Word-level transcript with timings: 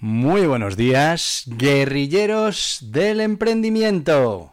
Muy 0.00 0.46
buenos 0.46 0.76
días, 0.76 1.42
guerrilleros 1.48 2.78
del 2.92 3.18
emprendimiento. 3.18 4.52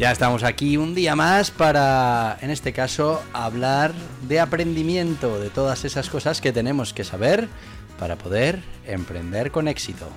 Ya 0.00 0.10
estamos 0.10 0.42
aquí 0.42 0.76
un 0.76 0.96
día 0.96 1.14
más 1.14 1.52
para, 1.52 2.36
en 2.40 2.50
este 2.50 2.72
caso, 2.72 3.22
hablar 3.32 3.94
de 4.26 4.40
aprendimiento, 4.40 5.38
de 5.38 5.50
todas 5.50 5.84
esas 5.84 6.10
cosas 6.10 6.40
que 6.40 6.50
tenemos 6.50 6.92
que 6.92 7.04
saber 7.04 7.48
para 7.96 8.16
poder 8.16 8.60
emprender 8.84 9.52
con 9.52 9.68
éxito. 9.68 10.08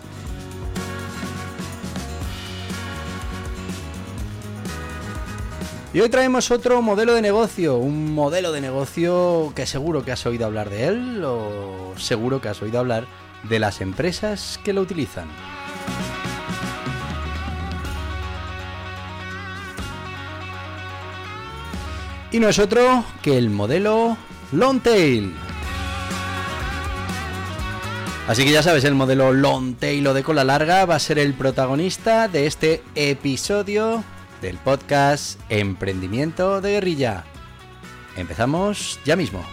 Y 5.93 5.99
hoy 5.99 6.07
traemos 6.07 6.51
otro 6.51 6.81
modelo 6.81 7.13
de 7.15 7.21
negocio, 7.21 7.75
un 7.75 8.13
modelo 8.13 8.53
de 8.53 8.61
negocio 8.61 9.51
que 9.53 9.65
seguro 9.65 10.05
que 10.05 10.13
has 10.13 10.25
oído 10.25 10.45
hablar 10.45 10.70
de 10.70 10.87
él 10.87 11.21
o 11.25 11.93
seguro 11.97 12.39
que 12.39 12.47
has 12.47 12.61
oído 12.61 12.79
hablar 12.79 13.07
de 13.49 13.59
las 13.59 13.81
empresas 13.81 14.57
que 14.63 14.71
lo 14.71 14.79
utilizan. 14.79 15.27
Y 22.31 22.39
no 22.39 22.47
es 22.47 22.57
otro 22.57 23.03
que 23.21 23.37
el 23.37 23.49
modelo 23.49 24.15
Longtail. 24.53 25.35
Así 28.29 28.45
que 28.45 28.51
ya 28.51 28.63
sabes, 28.63 28.85
el 28.85 28.95
modelo 28.95 29.34
Longtail 29.34 30.07
o 30.07 30.13
de 30.13 30.23
cola 30.23 30.45
larga 30.45 30.85
va 30.85 30.95
a 30.95 30.99
ser 30.99 31.19
el 31.19 31.34
protagonista 31.34 32.29
de 32.29 32.47
este 32.47 32.81
episodio 32.95 34.05
del 34.41 34.57
podcast 34.57 35.39
Emprendimiento 35.49 36.61
de 36.61 36.71
Guerrilla. 36.71 37.23
Empezamos 38.17 38.99
ya 39.05 39.15
mismo. 39.15 39.45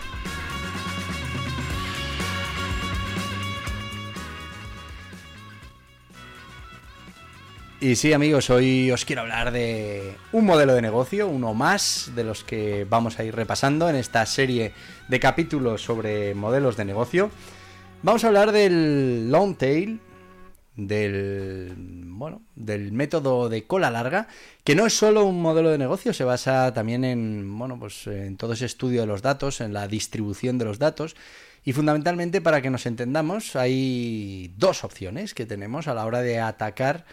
Y 7.81 7.94
sí 7.94 8.12
amigos, 8.12 8.50
hoy 8.50 8.91
os 8.91 9.05
quiero 9.05 9.22
hablar 9.22 9.53
de 9.53 10.16
un 10.33 10.44
modelo 10.44 10.75
de 10.75 10.83
negocio, 10.83 11.28
uno 11.28 11.55
más 11.55 12.11
de 12.16 12.25
los 12.25 12.42
que 12.42 12.84
vamos 12.91 13.20
a 13.20 13.25
ir 13.25 13.36
repasando 13.36 13.89
en 13.89 13.94
esta 13.94 14.27
serie 14.27 14.72
de 15.06 15.20
capítulos 15.20 15.83
sobre 15.83 16.34
modelos 16.34 16.77
de 16.77 16.84
negocio. 16.84 17.31
Vamos 18.03 18.25
a 18.25 18.28
hablar 18.28 18.50
del 18.50 19.31
long 19.31 19.56
tail, 19.56 20.00
del 20.79 21.75
bueno, 22.07 22.41
del 22.55 22.93
método 22.93 23.48
de 23.48 23.65
cola 23.65 23.91
larga, 23.91 24.29
que 24.62 24.77
no 24.77 24.87
es 24.87 24.97
solo 24.97 25.25
un 25.25 25.43
modelo 25.43 25.71
de 25.71 25.79
negocio, 25.79 26.15
se 26.15 26.25
basa 26.25 26.73
también 26.73 27.05
en 27.05 27.59
bueno, 27.59 27.79
pues 27.79 28.07
en 28.07 28.37
todo 28.37 28.53
ese 28.53 28.67
estudio 28.67 29.01
de 29.01 29.06
los 29.09 29.21
datos, 29.21 29.61
en 29.61 29.72
la 29.72 29.89
distribución 29.89 30.56
de 30.56 30.65
los 30.65 30.78
datos 30.78 31.16
y 31.65 31.72
fundamentalmente 31.72 32.41
para 32.41 32.62
que 32.62 32.71
nos 32.71 32.87
entendamos, 32.87 33.56
hay 33.56 34.55
dos 34.56 34.84
opciones 34.84 35.34
que 35.34 35.47
tenemos 35.47 35.89
a 35.89 35.94
la 35.94 36.06
hora 36.06 36.22
de 36.22 36.39
atacar 36.39 37.05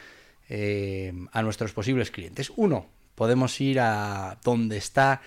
eh, 0.47 1.11
a 1.31 1.41
nuestros 1.41 1.73
posibles 1.73 2.11
clientes. 2.11 2.51
Uno, 2.55 2.85
podemos 3.15 3.59
ir 3.59 3.79
a 3.79 4.37
donde 4.43 4.77
está 4.77 5.21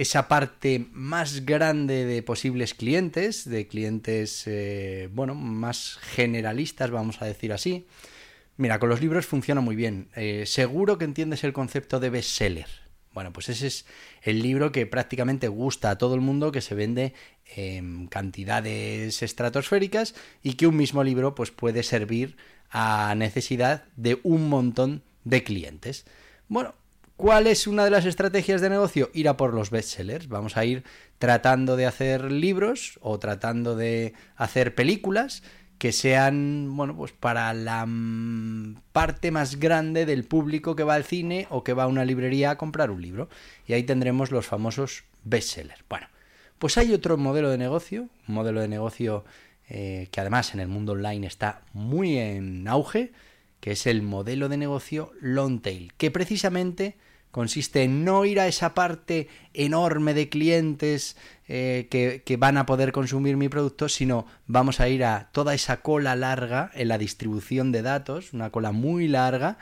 esa 0.00 0.28
parte 0.28 0.86
más 0.92 1.44
grande 1.44 2.06
de 2.06 2.22
posibles 2.22 2.72
clientes, 2.72 3.46
de 3.46 3.68
clientes, 3.68 4.44
eh, 4.46 5.10
bueno, 5.12 5.34
más 5.34 5.98
generalistas, 6.00 6.90
vamos 6.90 7.20
a 7.20 7.26
decir 7.26 7.52
así. 7.52 7.86
Mira, 8.56 8.78
con 8.78 8.88
los 8.88 9.02
libros 9.02 9.26
funciona 9.26 9.60
muy 9.60 9.76
bien. 9.76 10.08
Eh, 10.16 10.44
seguro 10.46 10.96
que 10.96 11.04
entiendes 11.04 11.44
el 11.44 11.52
concepto 11.52 12.00
de 12.00 12.08
bestseller. 12.08 12.66
Bueno, 13.12 13.30
pues 13.34 13.50
ese 13.50 13.66
es 13.66 13.84
el 14.22 14.40
libro 14.40 14.72
que 14.72 14.86
prácticamente 14.86 15.48
gusta 15.48 15.90
a 15.90 15.98
todo 15.98 16.14
el 16.14 16.22
mundo, 16.22 16.50
que 16.50 16.62
se 16.62 16.74
vende 16.74 17.12
en 17.54 18.06
cantidades 18.06 19.22
estratosféricas 19.22 20.14
y 20.42 20.54
que 20.54 20.66
un 20.66 20.78
mismo 20.78 21.04
libro 21.04 21.34
pues 21.34 21.50
puede 21.50 21.82
servir 21.82 22.38
a 22.70 23.14
necesidad 23.18 23.84
de 23.96 24.18
un 24.22 24.48
montón 24.48 25.02
de 25.24 25.44
clientes. 25.44 26.06
Bueno, 26.48 26.74
¿cuál 27.20 27.46
es 27.46 27.66
una 27.66 27.84
de 27.84 27.90
las 27.90 28.06
estrategias 28.06 28.62
de 28.62 28.70
negocio? 28.70 29.10
Ir 29.12 29.28
a 29.28 29.36
por 29.36 29.52
los 29.52 29.68
bestsellers. 29.70 30.28
Vamos 30.28 30.56
a 30.56 30.64
ir 30.64 30.84
tratando 31.18 31.76
de 31.76 31.84
hacer 31.84 32.32
libros 32.32 32.98
o 33.02 33.18
tratando 33.18 33.76
de 33.76 34.14
hacer 34.36 34.74
películas 34.74 35.42
que 35.76 35.92
sean, 35.92 36.74
bueno, 36.76 36.96
pues 36.96 37.12
para 37.12 37.52
la 37.52 37.86
parte 38.92 39.30
más 39.30 39.56
grande 39.56 40.06
del 40.06 40.24
público 40.24 40.74
que 40.74 40.82
va 40.82 40.94
al 40.94 41.04
cine 41.04 41.46
o 41.50 41.62
que 41.62 41.74
va 41.74 41.82
a 41.82 41.88
una 41.88 42.06
librería 42.06 42.52
a 42.52 42.56
comprar 42.56 42.90
un 42.90 43.02
libro. 43.02 43.28
Y 43.66 43.74
ahí 43.74 43.82
tendremos 43.82 44.30
los 44.30 44.46
famosos 44.46 45.04
bestsellers. 45.24 45.84
Bueno, 45.90 46.06
pues 46.58 46.78
hay 46.78 46.92
otro 46.94 47.18
modelo 47.18 47.50
de 47.50 47.58
negocio, 47.58 48.08
un 48.28 48.34
modelo 48.34 48.62
de 48.62 48.68
negocio 48.68 49.26
eh, 49.68 50.08
que 50.10 50.20
además 50.22 50.54
en 50.54 50.60
el 50.60 50.68
mundo 50.68 50.92
online 50.92 51.26
está 51.26 51.60
muy 51.74 52.16
en 52.16 52.66
auge, 52.66 53.12
que 53.60 53.72
es 53.72 53.86
el 53.86 54.00
modelo 54.00 54.48
de 54.48 54.56
negocio 54.56 55.12
long 55.20 55.60
tail, 55.60 55.92
que 55.98 56.10
precisamente 56.10 56.96
consiste 57.30 57.82
en 57.82 58.04
no 58.04 58.24
ir 58.24 58.40
a 58.40 58.46
esa 58.46 58.74
parte 58.74 59.28
enorme 59.54 60.14
de 60.14 60.28
clientes 60.28 61.16
eh, 61.48 61.88
que, 61.90 62.36
van 62.36 62.56
a 62.58 62.66
poder 62.66 62.92
consumir 62.92 63.36
mi 63.36 63.48
producto, 63.48 63.88
sino 63.88 64.26
vamos 64.46 64.80
a 64.80 64.88
ir 64.88 65.04
a 65.04 65.30
toda 65.32 65.54
esa 65.54 65.78
cola 65.78 66.16
larga 66.16 66.70
en 66.74 66.88
la 66.88 66.98
distribución 66.98 67.72
de 67.72 67.82
datos, 67.82 68.32
una 68.32 68.50
cola 68.50 68.72
muy 68.72 69.08
larga, 69.08 69.58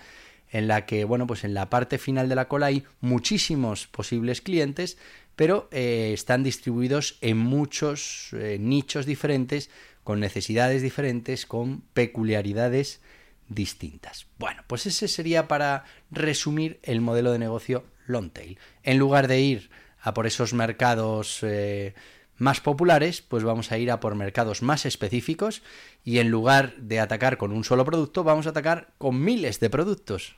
en 0.50 0.66
la 0.66 0.86
que, 0.86 1.04
bueno, 1.04 1.26
pues 1.26 1.44
en 1.44 1.54
la 1.54 1.68
parte 1.68 1.98
final 1.98 2.28
de 2.28 2.34
la 2.34 2.48
cola 2.48 2.66
hay 2.66 2.84
muchísimos 3.00 3.86
posibles 3.86 4.40
clientes, 4.40 4.96
pero 5.36 5.68
eh, 5.70 6.10
están 6.14 6.42
distribuidos 6.42 7.18
en 7.20 7.36
muchos 7.36 8.30
nichos 8.58 9.06
diferentes 9.06 9.70
con 10.04 10.20
necesidades 10.20 10.80
diferentes, 10.80 11.44
con 11.44 11.82
peculiaridades 11.92 13.00
distintas. 13.48 14.26
Bueno, 14.38 14.62
pues 14.66 14.86
ese 14.86 15.08
sería 15.08 15.48
para 15.48 15.84
resumir 16.10 16.78
el 16.82 17.00
modelo 17.00 17.32
de 17.32 17.38
negocio 17.38 17.84
long 18.06 18.30
tail. 18.30 18.58
En 18.82 18.98
lugar 18.98 19.28
de 19.28 19.40
ir 19.40 19.70
a 20.00 20.14
por 20.14 20.26
esos 20.26 20.54
mercados 20.54 21.40
eh, 21.42 21.94
más 22.36 22.60
populares, 22.60 23.22
pues 23.22 23.44
vamos 23.44 23.72
a 23.72 23.78
ir 23.78 23.90
a 23.90 24.00
por 24.00 24.14
mercados 24.14 24.62
más 24.62 24.86
específicos 24.86 25.62
y 26.04 26.18
en 26.18 26.30
lugar 26.30 26.76
de 26.76 27.00
atacar 27.00 27.36
con 27.36 27.52
un 27.52 27.64
solo 27.64 27.84
producto, 27.84 28.24
vamos 28.24 28.46
a 28.46 28.50
atacar 28.50 28.92
con 28.98 29.22
miles 29.22 29.60
de 29.60 29.70
productos. 29.70 30.36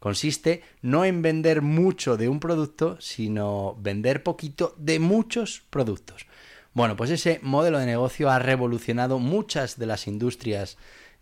Consiste 0.00 0.62
no 0.82 1.06
en 1.06 1.22
vender 1.22 1.62
mucho 1.62 2.18
de 2.18 2.28
un 2.28 2.38
producto, 2.38 3.00
sino 3.00 3.76
vender 3.80 4.22
poquito 4.22 4.74
de 4.76 4.98
muchos 4.98 5.62
productos. 5.70 6.26
Bueno, 6.74 6.96
pues 6.96 7.10
ese 7.10 7.38
modelo 7.42 7.78
de 7.78 7.86
negocio 7.86 8.28
ha 8.30 8.38
revolucionado 8.38 9.18
muchas 9.18 9.78
de 9.78 9.86
las 9.86 10.06
industrias 10.06 10.76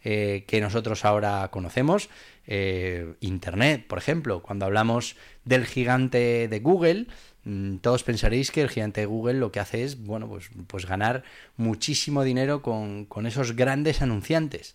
eh, 0.04 0.44
que 0.46 0.60
nosotros 0.60 1.04
ahora 1.04 1.48
conocemos. 1.50 2.08
Eh, 2.46 3.14
Internet, 3.20 3.86
por 3.86 3.98
ejemplo, 3.98 4.42
cuando 4.42 4.64
hablamos 4.64 5.16
del 5.44 5.64
gigante 5.64 6.48
de 6.48 6.60
Google, 6.60 7.06
mm, 7.44 7.76
todos 7.76 8.02
pensaréis 8.02 8.50
que 8.50 8.62
el 8.62 8.68
gigante 8.68 9.02
de 9.02 9.06
Google 9.06 9.34
lo 9.34 9.52
que 9.52 9.60
hace 9.60 9.84
es, 9.84 10.02
bueno, 10.02 10.28
pues, 10.28 10.50
pues 10.66 10.86
ganar 10.86 11.22
muchísimo 11.56 12.24
dinero 12.24 12.62
con, 12.62 13.06
esos 13.26 13.54
grandes 13.54 14.02
anunciantes. 14.02 14.74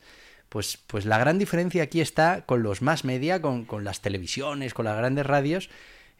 Pues, 0.49 0.77
pues, 0.87 1.05
la 1.05 1.17
gran 1.17 1.39
diferencia 1.39 1.83
aquí 1.83 1.99
está 1.99 2.45
con 2.45 2.63
los 2.63 2.81
más 2.81 3.03
media, 3.03 3.41
con, 3.41 3.67
las 3.83 4.01
televisiones, 4.01 4.73
con 4.73 4.85
las 4.85 4.97
grandes 4.97 5.25
radios. 5.25 5.69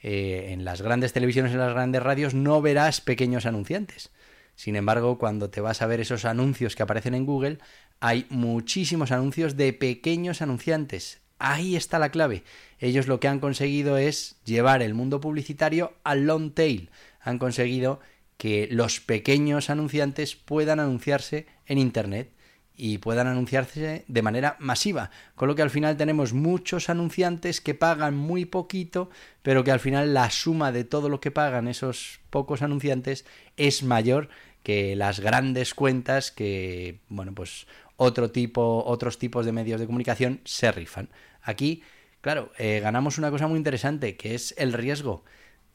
Eh, 0.04 0.50
en 0.52 0.66
las 0.66 0.82
grandes 0.82 1.14
televisiones, 1.14 1.54
en 1.54 1.60
las 1.60 1.74
grandes 1.74 2.04
radios, 2.04 2.34
no 2.34 2.62
verás 2.62 3.02
pequeños 3.02 3.46
anunciantes. 3.46 4.12
Sin 4.58 4.76
embargo, 4.76 5.20
cuando 5.20 5.52
te 5.52 5.62
vas 5.62 5.84
a 5.84 5.88
ver 5.88 6.02
esos 6.02 6.26
anuncios 6.26 6.76
que 6.76 6.82
aparecen 6.82 7.14
en 7.14 7.28
Google, 7.28 7.60
hay 8.00 8.26
muchísimos 8.30 9.12
anuncios 9.12 9.58
de 9.58 9.74
pequeños 9.74 10.42
anunciantes. 10.42 11.20
Ahí 11.40 11.76
está 11.76 12.00
la 12.00 12.10
clave. 12.10 12.44
Ellos 12.80 13.08
lo 13.08 13.20
que 13.20 13.28
han 13.28 13.40
conseguido 13.40 13.98
es 13.98 14.38
llevar 14.46 14.82
el 14.82 14.94
mundo 14.94 15.22
publicitario 15.22 15.94
al 16.04 16.26
long 16.26 16.52
tail. 16.54 16.90
Han 17.22 17.38
conseguido 17.38 18.00
que 18.38 18.68
los 18.72 19.00
pequeños 19.00 19.70
anunciantes 19.70 20.36
puedan 20.36 20.80
anunciarse 20.80 21.48
en 21.66 21.78
Internet 21.80 22.32
y 22.76 23.00
puedan 23.00 23.26
anunciarse 23.26 24.06
de 24.08 24.22
manera 24.22 24.56
masiva. 24.60 25.10
Con 25.36 25.48
lo 25.48 25.56
que 25.56 25.64
al 25.64 25.72
final 25.72 25.98
tenemos 25.98 26.34
muchos 26.34 26.90
anunciantes 26.90 27.60
que 27.60 27.74
pagan 27.74 28.16
muy 28.16 28.46
poquito, 28.46 29.10
pero 29.42 29.64
que 29.64 29.72
al 29.72 29.80
final 29.80 30.14
la 30.14 30.30
suma 30.30 30.72
de 30.72 30.84
todo 30.84 31.10
lo 31.10 31.20
que 31.20 31.32
pagan 31.32 31.68
esos 31.68 32.20
pocos 32.30 32.62
anunciantes 32.62 33.26
es 33.58 33.82
mayor 33.82 34.30
que 34.62 34.96
las 34.96 35.20
grandes 35.20 35.74
cuentas 35.74 36.32
que, 36.32 37.00
bueno, 37.10 37.34
pues 37.34 37.66
otro 37.98 38.32
tipo, 38.32 38.84
otros 38.86 39.18
tipos 39.18 39.46
de 39.46 39.52
medios 39.52 39.80
de 39.80 39.86
comunicación 39.86 40.42
se 40.46 40.72
rifan. 40.72 41.10
Aquí, 41.42 41.84
claro, 42.22 42.52
eh, 42.58 42.80
ganamos 42.82 43.18
una 43.18 43.30
cosa 43.32 43.48
muy 43.48 43.58
interesante, 43.58 44.16
que 44.16 44.36
es 44.36 44.54
el 44.58 44.74
riesgo. 44.74 45.24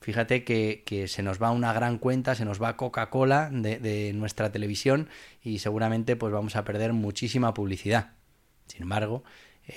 Fíjate 0.00 0.42
que, 0.42 1.04
se 1.06 1.22
nos 1.22 1.40
va 1.40 1.52
una 1.52 1.72
gran 1.72 1.98
cuenta, 1.98 2.34
se 2.34 2.44
nos 2.44 2.60
va 2.60 2.76
Coca-Cola 2.76 3.50
de, 3.52 4.12
nuestra 4.14 4.50
televisión 4.50 5.08
y 5.42 5.60
seguramente 5.60 6.16
pues 6.16 6.32
vamos 6.32 6.56
a 6.56 6.64
perder 6.64 6.92
muchísima 6.92 7.54
publicidad. 7.54 8.12
Sin 8.66 8.82
embargo, 8.82 9.22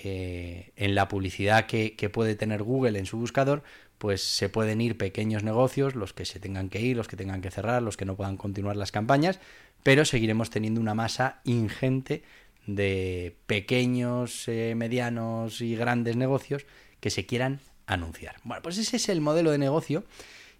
eh, 0.04 0.72
en 0.76 0.96
la 0.96 1.08
publicidad 1.08 1.66
que, 1.66 2.10
puede 2.12 2.36
tener 2.36 2.64
Google 2.64 3.00
en 3.00 3.06
su 3.06 3.18
buscador, 3.18 3.64
pues 3.98 4.22
se 4.22 4.50
pueden 4.50 4.82
ir 4.82 4.98
pequeños 4.98 5.44
negocios, 5.44 5.96
los 5.96 6.14
que 6.14 6.26
se 6.26 6.40
tengan 6.40 6.70
que 6.70 6.82
ir, 6.82 6.98
los 6.98 7.08
que 7.08 7.18
tengan 7.18 7.42
que 7.42 7.52
cerrar, 7.52 7.82
los 7.82 7.98
que 7.98 8.06
no 8.06 8.16
puedan 8.16 8.38
continuar 8.38 8.76
las 8.76 8.92
campañas, 8.92 9.40
pero 9.84 10.06
seguiremos 10.06 10.50
teniendo 10.50 10.82
una 10.82 10.94
masa 10.94 11.42
ingente 11.44 12.24
de 12.68 13.36
pequeños, 13.46 14.48
eh, 14.48 14.74
medianos 14.76 15.62
y 15.62 15.76
grandes 15.76 16.16
negocios 16.16 16.66
que 17.00 17.10
se 17.10 17.26
quieran 17.26 17.60
anunciar. 17.86 18.36
Bueno, 18.44 18.62
pues 18.64 18.78
ese 18.78 18.98
es 18.98 19.10
el 19.10 19.22
modelo 19.22 19.52
de 19.52 19.58
negocio 19.58 20.04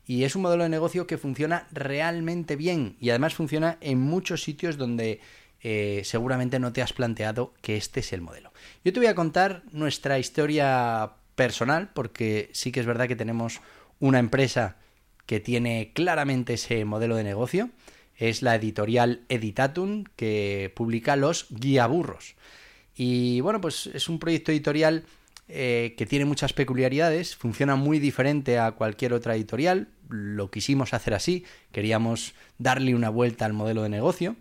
y 0.08 0.24
es 0.24 0.36
un 0.36 0.44
modelo 0.44 0.64
de 0.64 0.70
negocio 0.70 1.08
que 1.08 1.18
funciona 1.18 1.68
realmente 1.72 2.56
bien 2.56 2.96
y 3.00 3.10
además 3.10 3.34
funciona 3.34 3.78
en 3.82 4.00
muchos 4.00 4.44
sitios 4.44 4.78
donde 4.78 5.20
eh, 5.68 6.04
seguramente 6.04 6.60
no 6.60 6.72
te 6.74 6.84
has 6.84 6.94
planteado 6.94 7.56
que 7.64 7.76
este 7.76 8.02
es 8.02 8.14
el 8.14 8.22
modelo. 8.22 8.54
Yo 8.84 8.94
te 8.94 9.00
voy 9.00 9.08
a 9.08 9.16
contar 9.16 9.64
nuestra 9.72 10.20
historia 10.20 11.14
personal 11.34 11.90
porque 11.92 12.52
sí 12.54 12.72
que 12.72 12.82
es 12.82 12.86
verdad 12.86 13.08
que 13.08 13.16
tenemos 13.16 13.62
una 14.00 14.20
empresa 14.20 14.78
que 15.26 15.40
tiene 15.40 15.92
claramente 15.96 16.54
ese 16.54 16.86
modelo 16.86 17.16
de 17.16 17.24
negocio. 17.24 17.72
Es 18.16 18.44
la 18.44 18.54
editorial 18.54 19.22
Editatum 19.28 20.04
que 20.16 20.72
publica 20.76 21.16
los 21.16 21.48
guiaburros. 21.50 22.36
Y 22.96 23.42
bueno, 23.42 23.60
pues 23.60 23.88
es 23.88 24.08
un 24.08 24.20
proyecto 24.20 24.52
editorial 24.52 25.06
eh, 25.48 25.96
que 25.98 26.06
tiene 26.06 26.26
muchas 26.26 26.54
peculiaridades, 26.54 27.36
funciona 27.36 27.76
muy 27.76 27.98
diferente 27.98 28.60
a 28.60 28.74
cualquier 28.74 29.14
otra 29.14 29.36
editorial, 29.36 29.88
lo 30.10 30.52
quisimos 30.52 30.94
hacer 30.94 31.16
así, 31.16 31.44
queríamos 31.72 32.36
darle 32.60 32.94
una 32.94 33.10
vuelta 33.10 33.46
al 33.46 33.54
modelo 33.54 33.82
de 33.82 33.90
negocio. 33.90 34.36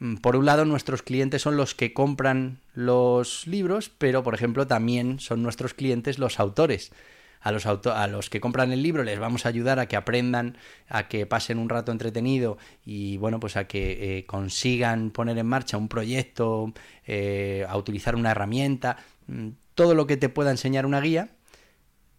Mm, 0.00 0.16
por 0.16 0.36
un 0.36 0.46
lado, 0.46 0.64
nuestros 0.64 1.02
clientes 1.02 1.42
son 1.42 1.56
los 1.56 1.74
que 1.74 1.92
compran 1.92 2.60
los 2.74 3.46
libros, 3.46 3.90
pero 3.90 4.22
por 4.22 4.34
ejemplo 4.34 4.66
también 4.66 5.18
son 5.20 5.42
nuestros 5.42 5.74
clientes 5.74 6.18
los 6.18 6.38
autores. 6.40 6.92
A 7.40 7.52
los, 7.52 7.66
a 7.66 8.06
los 8.08 8.30
que 8.30 8.40
compran 8.40 8.72
el 8.72 8.82
libro 8.82 9.04
les 9.04 9.20
vamos 9.20 9.46
a 9.46 9.48
ayudar 9.48 9.78
a 9.78 9.86
que 9.86 9.94
aprendan, 9.94 10.56
a 10.88 11.06
que 11.06 11.24
pasen 11.24 11.58
un 11.58 11.68
rato 11.68 11.92
entretenido 11.92 12.58
y 12.84 13.16
bueno, 13.18 13.38
pues 13.38 13.56
a 13.56 13.68
que 13.68 14.18
eh, 14.18 14.26
consigan 14.26 15.10
poner 15.12 15.38
en 15.38 15.46
marcha 15.46 15.76
un 15.76 15.88
proyecto, 15.88 16.72
eh, 17.06 17.64
a 17.68 17.76
utilizar 17.76 18.16
una 18.16 18.32
herramienta. 18.32 18.96
Mm, 19.28 19.50
todo 19.76 19.94
lo 19.94 20.08
que 20.08 20.16
te 20.16 20.28
pueda 20.28 20.50
enseñar 20.50 20.84
una 20.84 21.00
guía, 21.00 21.30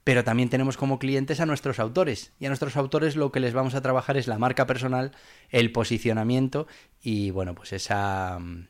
pero 0.10 0.24
también 0.24 0.50
tenemos 0.50 0.76
como 0.76 0.98
clientes 0.98 1.40
a 1.40 1.46
nuestros 1.46 1.78
autores. 1.78 2.32
Y 2.40 2.46
a 2.46 2.50
nuestros 2.50 2.76
autores 2.78 3.16
lo 3.16 3.32
que 3.32 3.40
les 3.40 3.54
vamos 3.54 3.76
a 3.76 3.82
trabajar 3.82 4.18
es 4.18 4.26
la 4.26 4.40
marca 4.40 4.66
personal, 4.66 5.12
el 5.50 5.72
posicionamiento 5.72 6.66
y, 7.00 7.30
bueno, 7.30 7.54
pues 7.54 7.74
esa 7.74 8.40
mm, 8.40 8.70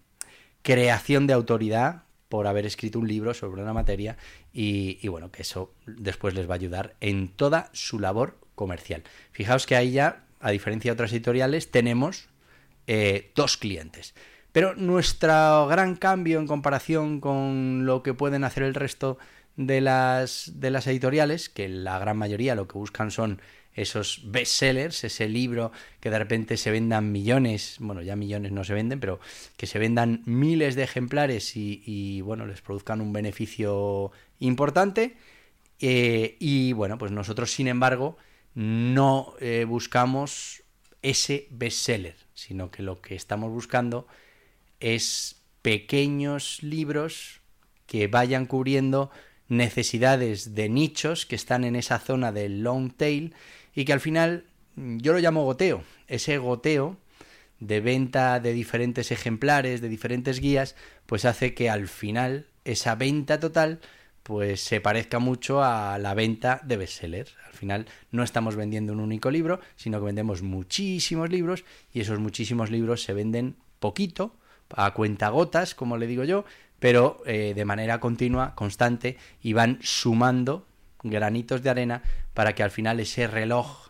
creación 0.64 1.28
de 1.28 1.34
autoridad 1.34 2.04
por 2.28 2.46
haber 2.46 2.66
escrito 2.66 3.00
un 3.00 3.08
libro 3.08 3.34
sobre 3.34 3.62
una 3.62 3.72
materia 3.72 4.18
y, 4.52 5.08
bueno, 5.08 5.32
que 5.32 5.44
eso 5.44 5.74
después 5.88 6.34
les 6.34 6.46
va 6.46 6.56
a 6.56 6.58
ayudar 6.58 6.98
en 7.00 7.30
toda 7.30 7.70
su 7.72 8.00
labor 8.00 8.38
comercial. 8.54 9.04
Fijaos 9.32 9.66
que 9.66 9.78
ahí 9.78 9.92
ya, 9.92 10.26
a 10.42 10.52
diferencia 10.52 10.92
de 10.92 10.94
otras 10.96 11.14
editoriales, 11.14 11.72
tenemos 11.72 12.28
eh, 12.86 13.32
dos 13.34 13.56
clientes. 13.56 14.14
Pero 14.52 14.76
nuestro 14.76 15.68
gran 15.68 15.96
cambio 15.96 16.38
en 16.38 16.48
comparación 16.48 17.22
con 17.22 17.86
lo 17.86 18.04
que 18.04 18.14
pueden 18.14 18.44
hacer 18.44 18.64
el 18.64 18.76
resto 18.76 19.18
de 19.60 19.82
las, 19.82 20.54
de 20.56 20.72
las 20.72 20.88
editoriales, 20.88 21.50
que 21.50 21.68
la 21.68 22.00
gran 22.00 22.18
mayoría 22.18 22.56
lo 22.56 22.70
que 22.70 22.78
buscan 22.78 23.12
son 23.12 23.42
esos 23.74 24.22
bestsellers, 24.24 25.04
ese 25.04 25.28
libro 25.28 25.74
que 26.00 26.10
de 26.10 26.18
repente 26.18 26.56
se 26.56 26.72
vendan 26.72 27.12
millones, 27.12 27.76
bueno, 27.82 28.02
ya 28.02 28.16
millones 28.16 28.54
no 28.54 28.64
se 28.64 28.74
venden, 28.74 29.02
pero 29.02 29.20
que 29.58 29.68
se 29.68 29.78
vendan 29.78 30.24
miles 30.26 30.76
de 30.76 30.84
ejemplares 30.84 31.58
y, 31.58 32.22
bueno, 32.22 32.46
les 32.46 32.62
produzcan 32.62 33.02
un 33.02 33.12
beneficio 33.12 34.14
importante. 34.40 35.18
Eh, 35.82 36.38
y 36.40 36.72
bueno, 36.72 36.98
pues 36.98 37.12
nosotros, 37.12 37.52
sin 37.52 37.68
embargo, 37.68 38.16
no 38.56 39.34
eh, 39.42 39.66
buscamos 39.68 40.64
ese 41.02 41.48
bestseller, 41.52 42.16
sino 42.34 42.72
que 42.72 42.82
lo 42.82 43.02
que 43.02 43.16
estamos 43.16 43.52
buscando 43.52 44.08
es 44.80 45.42
pequeños 45.62 46.64
libros 46.64 47.42
que 47.88 48.08
vayan 48.08 48.46
cubriendo 48.46 49.12
necesidades 49.50 50.56
de 50.56 50.70
nichos 50.70 51.26
que 51.26 51.36
están 51.36 51.64
en 51.64 51.76
esa 51.76 52.00
zona 52.00 52.32
del 52.32 52.64
long 52.64 52.94
tail 52.94 53.34
y 53.76 53.86
que 53.86 53.94
al 53.94 54.00
final 54.00 54.46
mm, 54.76 54.98
yo 55.00 55.14
lo 55.14 55.20
llamo 55.20 55.44
goteo. 55.44 55.84
Ese 56.08 56.38
goteo 56.38 56.98
de 57.60 57.82
venta 57.82 58.40
de 58.40 58.54
diferentes 58.54 59.12
ejemplares, 59.12 59.82
de 59.82 59.90
diferentes 59.90 60.40
guías, 60.40 60.76
pues 61.06 61.26
hace 61.26 61.54
que 61.54 61.70
al 61.70 61.88
final 61.88 62.46
esa 62.64 62.96
venta 62.96 63.40
total 63.40 63.80
pues 64.24 64.62
se 64.62 64.80
parezca 64.80 65.18
mucho 65.18 65.64
a 65.64 65.98
la 65.98 66.14
venta 66.14 66.62
de 66.64 66.78
bestsellers. 66.78 67.36
Al 67.48 67.54
final 67.54 67.86
no 68.12 68.22
estamos 68.22 68.56
vendiendo 68.56 68.94
un 68.94 69.00
único 69.00 69.32
libro, 69.32 69.60
sino 69.76 70.00
que 70.00 70.06
vendemos 70.06 70.44
muchísimos 70.44 71.30
libros 71.32 71.66
y 71.92 72.02
esos 72.02 72.20
muchísimos 72.20 72.70
libros 72.70 73.02
se 73.02 73.14
venden 73.14 73.56
poquito 73.80 74.36
a 74.70 74.94
cuentagotas, 74.94 75.74
como 75.74 75.98
le 75.98 76.06
digo 76.06 76.24
yo, 76.26 76.46
pero 76.80 77.22
eh, 77.26 77.54
de 77.56 77.66
manera 77.66 78.00
continua, 78.00 78.56
constante, 78.56 79.18
y 79.42 79.54
van 79.54 79.80
sumando 79.82 80.68
granitos 81.04 81.62
de 81.62 81.70
arena 81.70 82.04
para 82.34 82.56
que 82.56 82.64
al 82.64 82.72
final 82.72 83.00
ese 83.00 83.28
reloj 83.28 83.90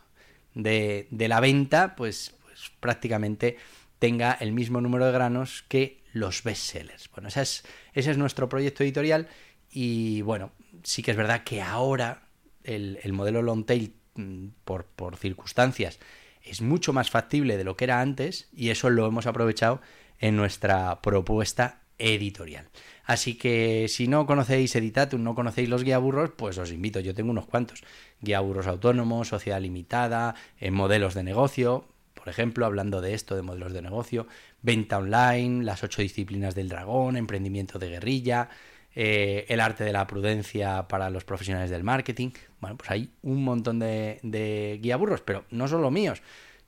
de, 0.54 1.08
de 1.12 1.28
la 1.28 1.40
venta, 1.40 1.96
pues, 1.96 2.36
pues, 2.44 2.72
prácticamente 2.80 3.58
tenga 4.00 4.34
el 4.34 4.52
mismo 4.52 4.82
número 4.82 5.06
de 5.06 5.12
granos 5.12 5.64
que 5.68 6.02
los 6.14 6.44
bestsellers. 6.44 7.10
Bueno, 7.12 7.30
ese 7.30 7.42
es, 7.42 7.64
ese 7.94 8.12
es 8.12 8.18
nuestro 8.18 8.50
proyecto 8.50 8.84
editorial 8.84 9.28
y 9.72 10.22
bueno, 10.22 10.52
sí 10.84 11.04
que 11.04 11.12
es 11.12 11.18
verdad 11.18 11.44
que 11.44 11.62
ahora 11.62 12.24
el, 12.64 13.00
el 13.04 13.14
modelo 13.14 13.42
long 13.42 13.66
tail, 13.66 13.94
mm, 14.16 14.48
por, 14.66 14.86
por 14.86 15.18
circunstancias, 15.18 16.00
es 16.42 16.62
mucho 16.62 16.94
más 16.94 17.10
factible 17.10 17.58
de 17.58 17.64
lo 17.64 17.76
que 17.76 17.86
era 17.86 18.02
antes 18.02 18.50
y 18.54 18.70
eso 18.70 18.90
lo 18.90 19.06
hemos 19.06 19.28
aprovechado 19.28 19.82
en 20.20 20.36
nuestra 20.36 21.02
propuesta 21.02 21.82
editorial. 22.00 22.68
Así 23.06 23.36
que 23.36 23.88
si 23.88 24.08
no 24.08 24.26
conocéis 24.26 24.76
Editatum, 24.76 25.24
no 25.24 25.36
conocéis 25.36 25.70
los 25.70 25.84
guiaburros, 25.84 26.32
pues 26.32 26.58
os 26.58 26.72
invito, 26.72 27.00
yo 27.00 27.14
tengo 27.14 27.32
unos 27.32 27.46
cuantos. 27.46 27.84
Guiaburros 28.22 28.68
autónomos, 28.68 29.28
sociedad 29.28 29.62
limitada, 29.62 30.36
en 30.60 30.74
modelos 30.74 31.14
de 31.14 31.24
negocio, 31.24 31.86
por 32.14 32.28
ejemplo, 32.28 32.66
hablando 32.66 33.02
de 33.02 33.14
esto, 33.14 33.36
de 33.36 33.42
modelos 33.42 33.74
de 33.74 33.82
negocio, 33.82 34.28
venta 34.62 34.98
online, 34.98 35.64
las 35.64 35.84
ocho 35.84 36.02
disciplinas 36.02 36.54
del 36.54 36.68
dragón, 36.68 37.16
emprendimiento 37.16 37.80
de 37.80 37.90
guerrilla, 37.90 38.50
eh, 38.94 39.46
el 39.48 39.62
arte 39.62 39.84
de 39.86 39.94
la 39.94 40.06
prudencia 40.06 40.88
para 40.88 41.10
los 41.10 41.24
profesionales 41.24 41.70
del 41.70 41.84
marketing. 41.84 42.32
Bueno, 42.60 42.78
pues 42.78 42.92
hay 42.92 43.12
un 43.22 43.44
montón 43.44 43.80
de, 43.80 44.20
de 44.22 44.80
guiaburros, 44.82 45.22
pero 45.22 45.46
no 45.50 45.68
son 45.68 45.82
los 45.82 45.92
míos. 45.92 46.22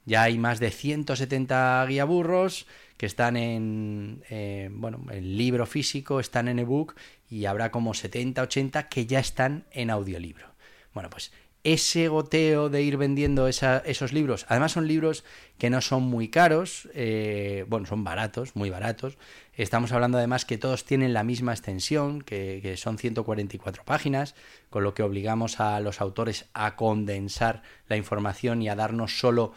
Ya 0.06 0.24
hay 0.24 0.38
más 0.38 0.60
de 0.60 0.72
170 0.72 1.86
guiaburros 1.88 2.68
que 2.98 3.06
están 3.06 3.38
en, 3.38 4.24
bueno, 4.72 5.06
el 5.12 5.38
libro 5.38 5.66
físico, 5.66 6.20
están 6.20 6.48
en 6.48 6.60
ebook 6.60 6.96
y 7.30 7.46
habrá 7.46 7.72
como 7.72 7.94
70, 7.94 8.42
80 8.42 8.90
que 8.90 9.06
ya 9.06 9.20
están 9.20 9.66
en 9.72 9.90
audiolibro. 9.90 10.52
Bueno, 10.94 11.10
pues 11.10 11.32
ese 11.64 12.08
goteo 12.08 12.70
de 12.70 12.82
ir 12.82 12.98
vendiendo 12.98 13.48
esos 13.48 14.14
libros, 14.14 14.46
además 14.50 14.72
son 14.72 14.88
libros 14.88 15.24
que 15.60 15.70
no 15.70 15.80
son 15.82 16.04
muy 16.04 16.30
caros, 16.30 16.90
eh, 16.96 17.66
bueno, 17.68 17.86
son 17.86 18.04
baratos, 18.04 18.56
muy 18.56 18.72
baratos. 18.72 19.18
Estamos 19.54 19.92
hablando 19.92 20.18
además 20.18 20.46
que 20.46 20.58
todos 20.58 20.86
tienen 20.86 21.14
la 21.14 21.24
misma 21.24 21.54
extensión, 21.54 22.24
que 22.24 22.76
son 22.78 22.98
144 22.98 23.84
páginas, 23.86 24.34
con 24.72 24.84
lo 24.84 24.96
que 24.96 25.04
obligamos 25.04 25.60
a 25.60 25.80
los 25.82 26.02
autores 26.02 26.50
a 26.54 26.76
condensar 26.76 27.62
la 27.88 27.98
información 27.98 28.62
y 28.64 28.70
a 28.70 28.76
darnos 28.76 29.20
solo 29.20 29.54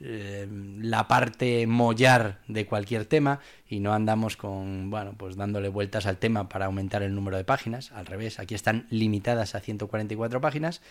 eh, 0.00 0.46
la 0.80 1.08
parte 1.08 1.66
mollar 1.66 2.40
de 2.46 2.66
cualquier 2.66 3.04
tema 3.04 3.40
y 3.68 3.80
no 3.80 3.92
andamos 3.92 4.36
con, 4.36 4.90
bueno, 4.90 5.14
pues 5.16 5.36
dándole 5.36 5.68
vueltas 5.68 6.06
al 6.06 6.18
tema 6.18 6.48
para 6.48 6.66
aumentar 6.66 7.02
el 7.02 7.14
número 7.14 7.36
de 7.36 7.44
páginas, 7.44 7.90
al 7.92 8.06
revés, 8.06 8.38
aquí 8.38 8.54
están 8.54 8.86
limitadas 8.90 9.54
a 9.54 9.60
144 9.60 10.40
páginas 10.40 10.82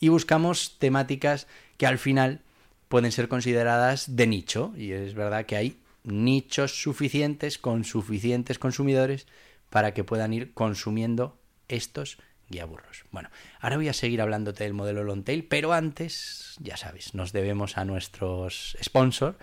y 0.00 0.08
buscamos 0.08 0.78
temáticas 0.78 1.46
que 1.76 1.86
al 1.86 1.98
final 1.98 2.40
pueden 2.88 3.12
ser 3.12 3.28
consideradas 3.28 4.16
de 4.16 4.26
nicho. 4.26 4.72
Y 4.76 4.92
es 4.92 5.14
verdad 5.14 5.46
que 5.46 5.56
hay 5.56 5.78
nichos 6.04 6.80
suficientes 6.80 7.58
con 7.58 7.84
suficientes 7.84 8.58
consumidores 8.58 9.26
para 9.70 9.94
que 9.94 10.04
puedan 10.04 10.32
ir 10.32 10.52
consumiendo 10.54 11.36
estos 11.68 12.18
guiaburros. 12.48 13.04
Bueno, 13.10 13.30
ahora 13.60 13.76
voy 13.76 13.88
a 13.88 13.92
seguir 13.92 14.20
hablándote 14.20 14.64
del 14.64 14.74
modelo 14.74 15.04
long 15.04 15.24
tail, 15.24 15.44
pero 15.44 15.72
antes, 15.72 16.56
ya 16.60 16.76
sabes, 16.76 17.14
nos 17.14 17.32
debemos 17.32 17.78
a 17.78 17.84
nuestros 17.84 18.76
sponsors 18.82 19.36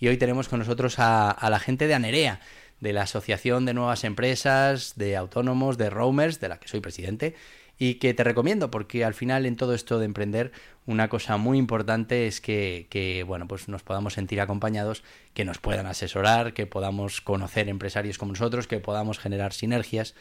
y 0.00 0.08
hoy 0.08 0.16
tenemos 0.16 0.48
con 0.48 0.60
nosotros 0.60 0.96
a, 0.98 1.36
la 1.50 1.58
gente 1.58 1.86
de 1.86 1.94
Anerea, 1.94 2.40
de 2.80 2.92
la 2.92 3.02
Asociación 3.02 3.64
de 3.64 3.74
Nuevas 3.74 4.04
Empresas, 4.04 4.94
de 4.96 5.16
Autónomos, 5.16 5.78
de 5.78 5.90
Roamers, 5.90 6.40
de 6.40 6.48
la 6.48 6.60
que 6.60 6.68
soy 6.68 6.80
presidente, 6.80 7.34
y 7.78 7.94
que 7.94 8.12
te 8.14 8.24
recomiendo 8.24 8.70
porque 8.70 9.04
al 9.04 9.14
final 9.14 9.46
en 9.46 9.56
todo 9.56 9.74
esto 9.74 9.98
de 9.98 10.04
emprender 10.04 10.52
una 10.86 11.08
cosa 11.08 11.36
muy 11.36 11.58
importante 11.58 12.26
es 12.26 12.40
que, 12.40 13.24
bueno 13.26 13.46
pues 13.46 13.68
nos 13.68 13.82
podamos 13.84 14.14
sentir 14.14 14.40
acompañados 14.40 15.04
que 15.32 15.44
nos 15.44 15.58
puedan 15.58 15.86
asesorar 15.86 16.54
que 16.54 16.66
podamos 16.66 17.20
conocer 17.20 17.68
empresarios 17.68 18.18
como 18.18 18.32
nosotros 18.32 18.66
que 18.66 18.80
podamos 18.80 19.20
generar 19.20 19.52
sinergias 19.52 20.16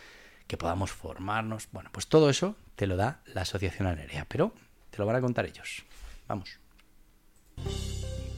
que 0.47 0.57
podamos 0.57 0.91
formarnos 0.91 1.67
bueno 1.71 1.89
pues 1.91 2.07
todo 2.07 2.29
eso 2.29 2.55
te 2.75 2.87
lo 2.87 2.95
da 2.95 3.21
la 3.33 3.41
asociación 3.41 3.87
aérea 3.87 4.25
pero 4.27 4.53
te 4.89 4.97
lo 4.97 5.05
van 5.05 5.17
a 5.17 5.21
contar 5.21 5.45
ellos 5.45 5.83
vamos 6.27 6.59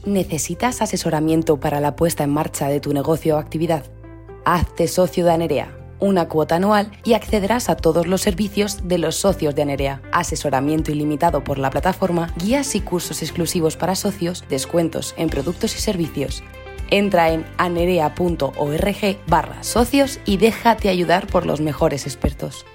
¿Necesitas 0.04 0.80
asesoramiento 0.80 1.60
para 1.60 1.80
la 1.80 1.94
puesta 1.94 2.24
en 2.24 2.30
marcha 2.30 2.68
de 2.68 2.80
tu 2.80 2.94
negocio 2.94 3.36
o 3.36 3.38
actividad? 3.38 3.84
Hazte 4.46 4.88
socio 4.88 5.26
de 5.26 5.32
Anerea 5.32 5.80
una 6.00 6.28
cuota 6.28 6.56
anual 6.56 6.90
y 7.04 7.12
accederás 7.12 7.68
a 7.68 7.76
todos 7.76 8.06
los 8.06 8.22
servicios 8.22 8.88
de 8.88 8.98
los 8.98 9.16
socios 9.16 9.54
de 9.54 9.62
Anerea. 9.62 10.02
Asesoramiento 10.12 10.90
ilimitado 10.90 11.44
por 11.44 11.58
la 11.58 11.70
plataforma, 11.70 12.32
guías 12.36 12.74
y 12.74 12.80
cursos 12.80 13.22
exclusivos 13.22 13.76
para 13.76 13.94
socios, 13.94 14.44
descuentos 14.48 15.14
en 15.16 15.28
productos 15.28 15.76
y 15.76 15.80
servicios. 15.80 16.42
Entra 16.90 17.30
en 17.30 17.46
anerea.org 17.56 19.18
barra 19.26 19.62
socios 19.62 20.20
y 20.24 20.36
déjate 20.36 20.88
ayudar 20.88 21.26
por 21.26 21.46
los 21.46 21.60
mejores 21.60 22.06
expertos. 22.06 22.66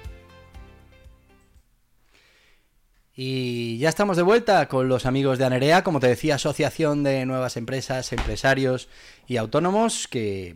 Y 3.18 3.78
ya 3.78 3.88
estamos 3.88 4.18
de 4.18 4.22
vuelta 4.22 4.68
con 4.68 4.88
los 4.88 5.06
amigos 5.06 5.38
de 5.38 5.46
Anerea, 5.46 5.82
como 5.82 6.00
te 6.00 6.06
decía, 6.06 6.34
Asociación 6.34 7.02
de 7.02 7.24
Nuevas 7.24 7.56
Empresas, 7.56 8.12
Empresarios 8.12 8.90
y 9.26 9.38
Autónomos, 9.38 10.06
que 10.06 10.54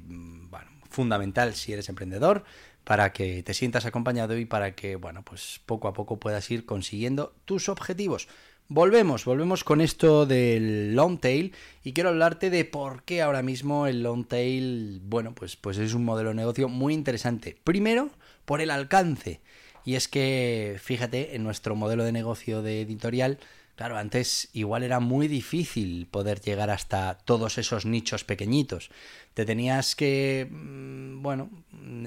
fundamental 0.91 1.55
si 1.55 1.73
eres 1.73 1.89
emprendedor 1.89 2.45
para 2.85 3.13
que 3.13 3.43
te 3.43 3.55
sientas 3.55 3.87
acompañado 3.87 4.37
y 4.37 4.45
para 4.45 4.75
que, 4.75 4.97
bueno, 4.97 5.23
pues 5.25 5.61
poco 5.65 5.89
a 5.89 5.93
poco 5.93 6.19
puedas 6.19 6.51
ir 6.51 6.67
consiguiendo 6.67 7.35
tus 7.45 7.69
objetivos. 7.69 8.29
Volvemos, 8.73 9.25
volvemos 9.25 9.65
con 9.65 9.81
esto 9.81 10.27
del 10.27 10.95
long 10.95 11.19
tail 11.19 11.53
y 11.83 11.93
quiero 11.93 12.11
hablarte 12.11 12.51
de 12.51 12.65
por 12.65 13.03
qué 13.03 13.21
ahora 13.21 13.43
mismo 13.43 13.89
el 13.89 14.05
long 14.05 14.25
tail, 14.25 15.01
bueno, 15.03 15.35
pues, 15.35 15.57
pues 15.57 15.77
es 15.79 15.93
un 15.93 16.05
modelo 16.05 16.29
de 16.29 16.37
negocio 16.37 16.69
muy 16.69 16.95
interesante. 16.95 17.59
Primero, 17.65 18.11
por 18.45 18.61
el 18.61 18.71
alcance. 18.71 19.41
Y 19.85 19.97
es 19.97 20.07
que, 20.07 20.77
fíjate, 20.81 21.35
en 21.35 21.43
nuestro 21.43 21.75
modelo 21.75 22.05
de 22.05 22.13
negocio 22.13 22.63
de 22.63 22.83
editorial, 22.83 23.41
Claro, 23.81 23.97
antes 23.97 24.51
igual 24.53 24.83
era 24.83 25.01
muy 25.01 25.27
difícil 25.27 26.07
poder 26.07 26.43
llegar 26.43 26.69
hasta 26.69 27.17
todos 27.25 27.57
esos 27.57 27.87
nichos 27.87 28.25
pequeñitos. 28.25 28.91
Te 29.33 29.47
tenías 29.47 29.97
que, 29.97 30.47
mm, 30.51 31.23
bueno, 31.23 31.49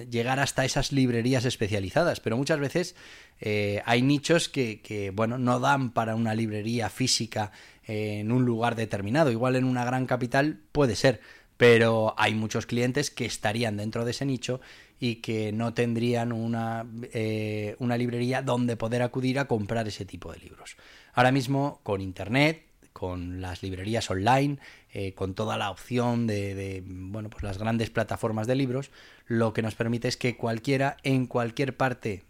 llegar 0.08 0.40
hasta 0.40 0.66
esas 0.66 0.92
librerías 0.92 1.46
especializadas, 1.46 2.20
pero 2.20 2.38
muchas 2.38 2.60
veces 2.60 2.96
eh, 3.42 3.82
hay 3.88 4.04
nichos 4.04 4.50
que, 4.50 5.12
bueno, 5.16 5.40
no 5.40 5.60
dan 5.60 5.90
para 5.94 6.14
una 6.14 6.36
librería 6.36 6.92
física 6.92 7.52
en 7.88 8.32
un 8.32 8.46
lugar 8.46 8.76
determinado. 8.76 9.32
Igual 9.32 9.56
en 9.56 9.64
una 9.64 9.84
gran 9.84 10.06
capital 10.06 10.60
puede 10.74 10.96
ser, 10.96 11.22
pero 11.58 12.14
hay 12.20 12.36
muchos 12.36 12.68
clientes 12.68 13.10
que 13.10 13.26
estarían 13.26 13.78
dentro 13.78 14.06
de 14.06 14.12
ese 14.12 14.26
nicho 14.26 14.62
y 15.00 15.16
que 15.16 15.52
no 15.52 15.74
tendrían 15.74 16.32
una, 16.34 16.86
eh, 17.14 17.76
una 17.80 17.98
librería 17.98 18.44
donde 18.44 18.78
poder 18.78 19.02
acudir 19.02 19.40
a 19.40 19.46
comprar 19.46 19.88
ese 19.88 20.06
tipo 20.06 20.32
de 20.32 20.38
libros. 20.38 20.78
Ahora 21.14 21.32
mismo 21.32 21.80
con 21.84 22.02
Internet, 22.02 22.64
con 22.92 23.42
las 23.42 23.62
librerías 23.62 24.10
online, 24.10 24.60
eh, 24.92 25.14
con 25.14 25.34
toda 25.34 25.58
la 25.58 25.72
opción 25.72 26.28
de, 26.28 26.84
bueno, 26.86 27.30
pues 27.30 27.44
las 27.44 27.58
grandes 27.58 27.90
plataformas 27.90 28.48
de 28.48 28.56
libros, 28.56 28.92
lo 29.28 29.54
que 29.54 29.62
nos 29.62 29.76
permite 29.76 30.08
es 30.08 30.18
que 30.18 30.38
cualquiera 30.38 30.98
en 31.04 31.28
cualquier 31.28 31.76
parte, 31.76 32.24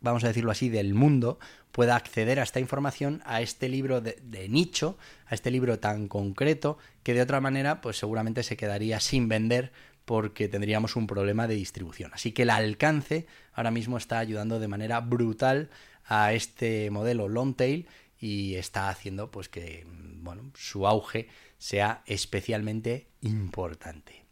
vamos 0.00 0.24
a 0.24 0.28
decirlo 0.28 0.50
así, 0.50 0.68
del 0.68 0.94
mundo, 0.94 1.38
pueda 1.72 1.96
acceder 1.96 2.38
a 2.38 2.42
esta 2.42 2.60
información, 2.60 3.22
a 3.24 3.40
este 3.40 3.68
libro 3.68 4.00
de, 4.00 4.18
de, 4.22 4.48
nicho, 4.48 4.96
a 5.26 5.34
este 5.34 5.50
libro 5.50 5.78
tan 5.78 6.08
concreto, 6.08 6.78
que 7.02 7.14
de 7.14 7.22
otra 7.22 7.40
manera, 7.40 7.80
pues 7.80 7.96
seguramente 7.96 8.42
se 8.42 8.56
quedaría 8.56 9.00
sin 9.00 9.28
vender 9.28 9.72
porque 10.04 10.48
tendríamos 10.48 10.96
un 10.96 11.06
problema 11.06 11.48
de 11.48 11.54
distribución. 11.54 12.10
Así 12.12 12.32
que 12.32 12.42
el 12.42 12.50
alcance 12.50 13.26
ahora 13.54 13.70
mismo 13.70 13.96
está 13.96 14.18
ayudando 14.18 14.60
de 14.60 14.68
manera 14.68 15.00
brutal 15.00 15.70
a 16.06 16.32
este 16.34 16.90
modelo 16.90 17.28
long 17.28 17.54
tail 17.54 17.86
y 18.24 18.54
está 18.54 18.88
haciendo 18.88 19.30
pues 19.30 19.50
que 19.50 19.84
bueno, 19.86 20.50
su 20.54 20.86
auge 20.86 21.28
sea 21.58 22.02
especialmente 22.06 23.08
importante. 23.20 24.24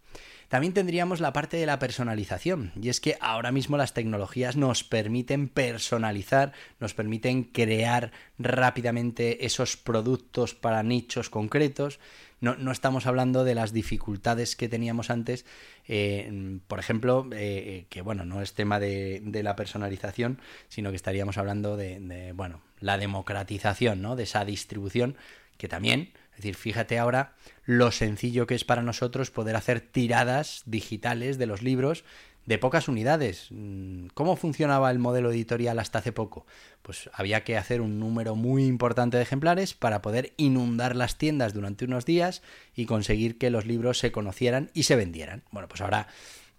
También 0.49 0.73
tendríamos 0.73 1.21
la 1.21 1.35
parte 1.35 1.59
de 1.59 1.67
la 1.67 1.79
personalización, 1.79 2.73
y 2.81 2.89
es 2.89 3.01
que 3.01 3.19
ahora 3.21 3.53
mismo 3.53 3.77
las 3.77 3.93
tecnologías 3.93 4.57
nos 4.57 4.83
permiten 4.83 5.49
personalizar, 5.49 6.53
nos 6.81 6.95
permiten 6.95 7.45
crear 7.45 8.13
rápidamente 8.39 9.45
esos 9.45 9.77
productos 9.77 10.55
para 10.55 10.83
nichos 10.83 11.29
concretos. 11.29 12.01
No, 12.43 12.57
no 12.57 12.73
estamos 12.73 13.07
hablando 13.07 13.45
de 13.45 13.55
las 13.55 13.73
dificultades 13.73 14.57
que 14.57 14.69
teníamos 14.69 15.11
antes, 15.11 15.47
eh, 15.87 16.59
por 16.67 16.81
ejemplo, 16.81 17.29
eh, 17.33 17.87
que 17.89 18.03
bueno, 18.03 18.25
no 18.25 18.43
es 18.43 18.53
tema 18.53 18.81
de, 18.81 19.23
la 19.45 19.55
personalización, 19.55 20.41
sino 20.69 20.91
que 20.91 20.97
estaríamos 20.97 21.39
hablando 21.39 21.77
de, 21.77 22.01
de 22.01 22.33
bueno, 22.33 22.61
la 22.81 22.99
democratización 22.99 24.03
¿no? 24.03 24.17
de 24.17 24.25
esa 24.25 24.45
distribución, 24.45 25.17
que 25.57 25.69
también, 25.69 26.13
es 26.33 26.39
decir, 26.39 26.57
fíjate 26.57 26.99
ahora 26.99 27.37
lo 27.65 27.93
sencillo 27.93 28.49
que 28.49 28.57
es 28.57 28.65
para 28.65 28.83
nosotros 28.83 29.31
poder 29.31 29.55
hacer 29.55 29.81
tiradas 29.81 30.65
digitales 30.67 31.39
de 31.39 31.47
los 31.47 31.63
libros 31.63 32.05
de 32.47 32.59
pocas 32.59 32.89
unidades. 32.89 33.49
Mm, 33.51 34.07
¿Cómo 34.15 34.37
funcionaba 34.37 34.91
el 34.91 34.99
modelo 34.99 35.31
editorial 35.31 35.79
hasta 35.79 35.99
hace 35.99 36.13
poco? 36.13 36.47
Pues 36.83 37.11
había 37.13 37.45
que 37.45 37.57
hacer 37.57 37.81
un 37.81 38.01
número 38.01 38.35
muy 38.35 38.65
importante 38.65 39.17
de 39.17 39.23
ejemplares 39.23 39.75
para 39.75 40.03
poder 40.03 40.33
inundar 40.37 40.97
las 40.97 41.19
tiendas 41.19 41.55
durante 41.55 41.85
unos 41.85 42.05
días 42.05 42.43
y 42.75 42.87
conseguir 42.87 43.39
que 43.39 43.51
los 43.51 43.67
libros 43.67 43.99
se 43.99 44.13
conocieran 44.13 44.71
y 44.75 44.85
se 44.85 44.97
vendieran. 44.97 45.45
Bueno, 45.51 45.69
pues 45.69 45.81
ahora 45.81 46.09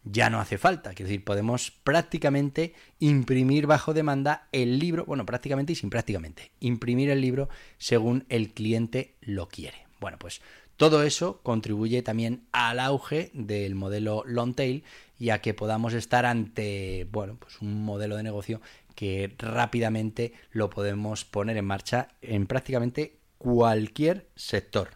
ya 0.03 0.29
no 0.29 0.39
hace 0.39 0.57
falta. 0.57 0.91
Es 0.91 0.97
decir, 0.97 1.23
podemos 1.23 1.71
prácticamente 1.71 2.73
imprimir 2.99 3.67
bajo 3.67 3.93
demanda 3.93 4.47
el 4.51 4.79
libro, 4.79 5.05
bueno, 5.05 5.25
prácticamente 5.25 5.73
y 5.73 5.75
sin 5.75 5.89
prácticamente, 5.89 6.51
imprimir 6.59 7.09
el 7.09 7.21
libro 7.21 7.49
según 7.77 8.25
el 8.29 8.53
cliente 8.53 9.15
lo 9.21 9.47
quiere. 9.47 9.83
Bueno, 9.99 10.17
pues 10.19 10.41
todo 10.83 11.03
eso 11.03 11.39
contribuye 11.43 12.01
también 12.01 12.43
al 12.51 12.77
auge 12.77 13.31
del 13.33 13.73
modelo 13.73 14.23
long 14.25 14.53
tail 14.53 14.83
y 15.17 15.29
a 15.29 15.39
que 15.39 15.53
podamos 15.53 15.93
estar 15.93 16.25
ante, 16.25 17.07
bueno, 17.09 17.37
pues 17.39 17.61
un 17.61 17.85
modelo 17.85 18.17
de 18.17 18.23
negocio 18.23 18.59
que 18.93 19.33
rápidamente 19.37 20.33
lo 20.51 20.69
podemos 20.69 21.23
poner 21.23 21.55
en 21.55 21.63
marcha 21.63 22.09
en 22.21 22.47
prácticamente 22.47 23.15
cualquier 23.37 24.27
sector. 24.35 24.89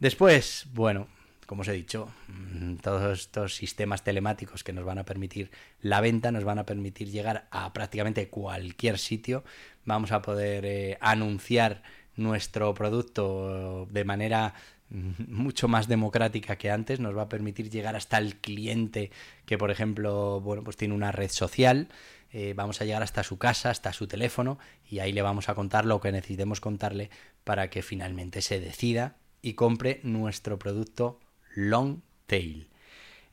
Después, 0.00 0.66
bueno, 0.72 1.06
como 1.46 1.62
os 1.62 1.68
he 1.68 1.72
dicho, 1.74 2.12
mm, 2.26 2.78
todos 2.78 3.20
estos 3.20 3.54
sistemas 3.54 4.02
telemáticos 4.02 4.64
que 4.64 4.72
nos 4.72 4.84
van 4.84 4.98
a 4.98 5.04
permitir 5.04 5.52
la 5.80 6.00
venta, 6.00 6.32
nos 6.32 6.42
van 6.42 6.58
a 6.58 6.66
permitir 6.66 7.08
llegar 7.08 7.46
a 7.52 7.72
prácticamente 7.72 8.28
cualquier 8.30 8.98
sitio. 8.98 9.44
Vamos 9.84 10.10
a 10.10 10.22
poder 10.22 10.66
eh, 10.66 10.98
anunciar 11.00 11.84
nuestro 12.16 12.74
producto 12.74 13.86
de 13.90 14.04
manera 14.04 14.54
mucho 15.28 15.68
más 15.68 15.88
democrática 15.88 16.56
que 16.56 16.70
antes, 16.70 17.00
nos 17.00 17.16
va 17.16 17.22
a 17.22 17.28
permitir 17.28 17.70
llegar 17.70 17.96
hasta 17.96 18.18
el 18.18 18.36
cliente 18.36 19.10
que, 19.46 19.58
por 19.58 19.70
ejemplo, 19.70 20.40
bueno, 20.40 20.62
pues 20.64 20.76
tiene 20.76 20.94
una 20.94 21.12
red 21.12 21.30
social. 21.30 21.88
Eh, 22.30 22.52
vamos 22.54 22.80
a 22.80 22.84
llegar 22.84 23.02
hasta 23.02 23.22
su 23.22 23.38
casa, 23.38 23.70
hasta 23.70 23.92
su 23.92 24.06
teléfono, 24.06 24.58
y 24.88 24.98
ahí 24.98 25.12
le 25.12 25.22
vamos 25.22 25.48
a 25.48 25.54
contar 25.54 25.86
lo 25.86 26.00
que 26.00 26.12
necesitemos 26.12 26.60
contarle 26.60 27.10
para 27.44 27.70
que 27.70 27.82
finalmente 27.82 28.42
se 28.42 28.60
decida 28.60 29.16
y 29.40 29.54
compre 29.54 30.00
nuestro 30.02 30.58
producto 30.58 31.20
long 31.54 32.00
tail. 32.26 32.68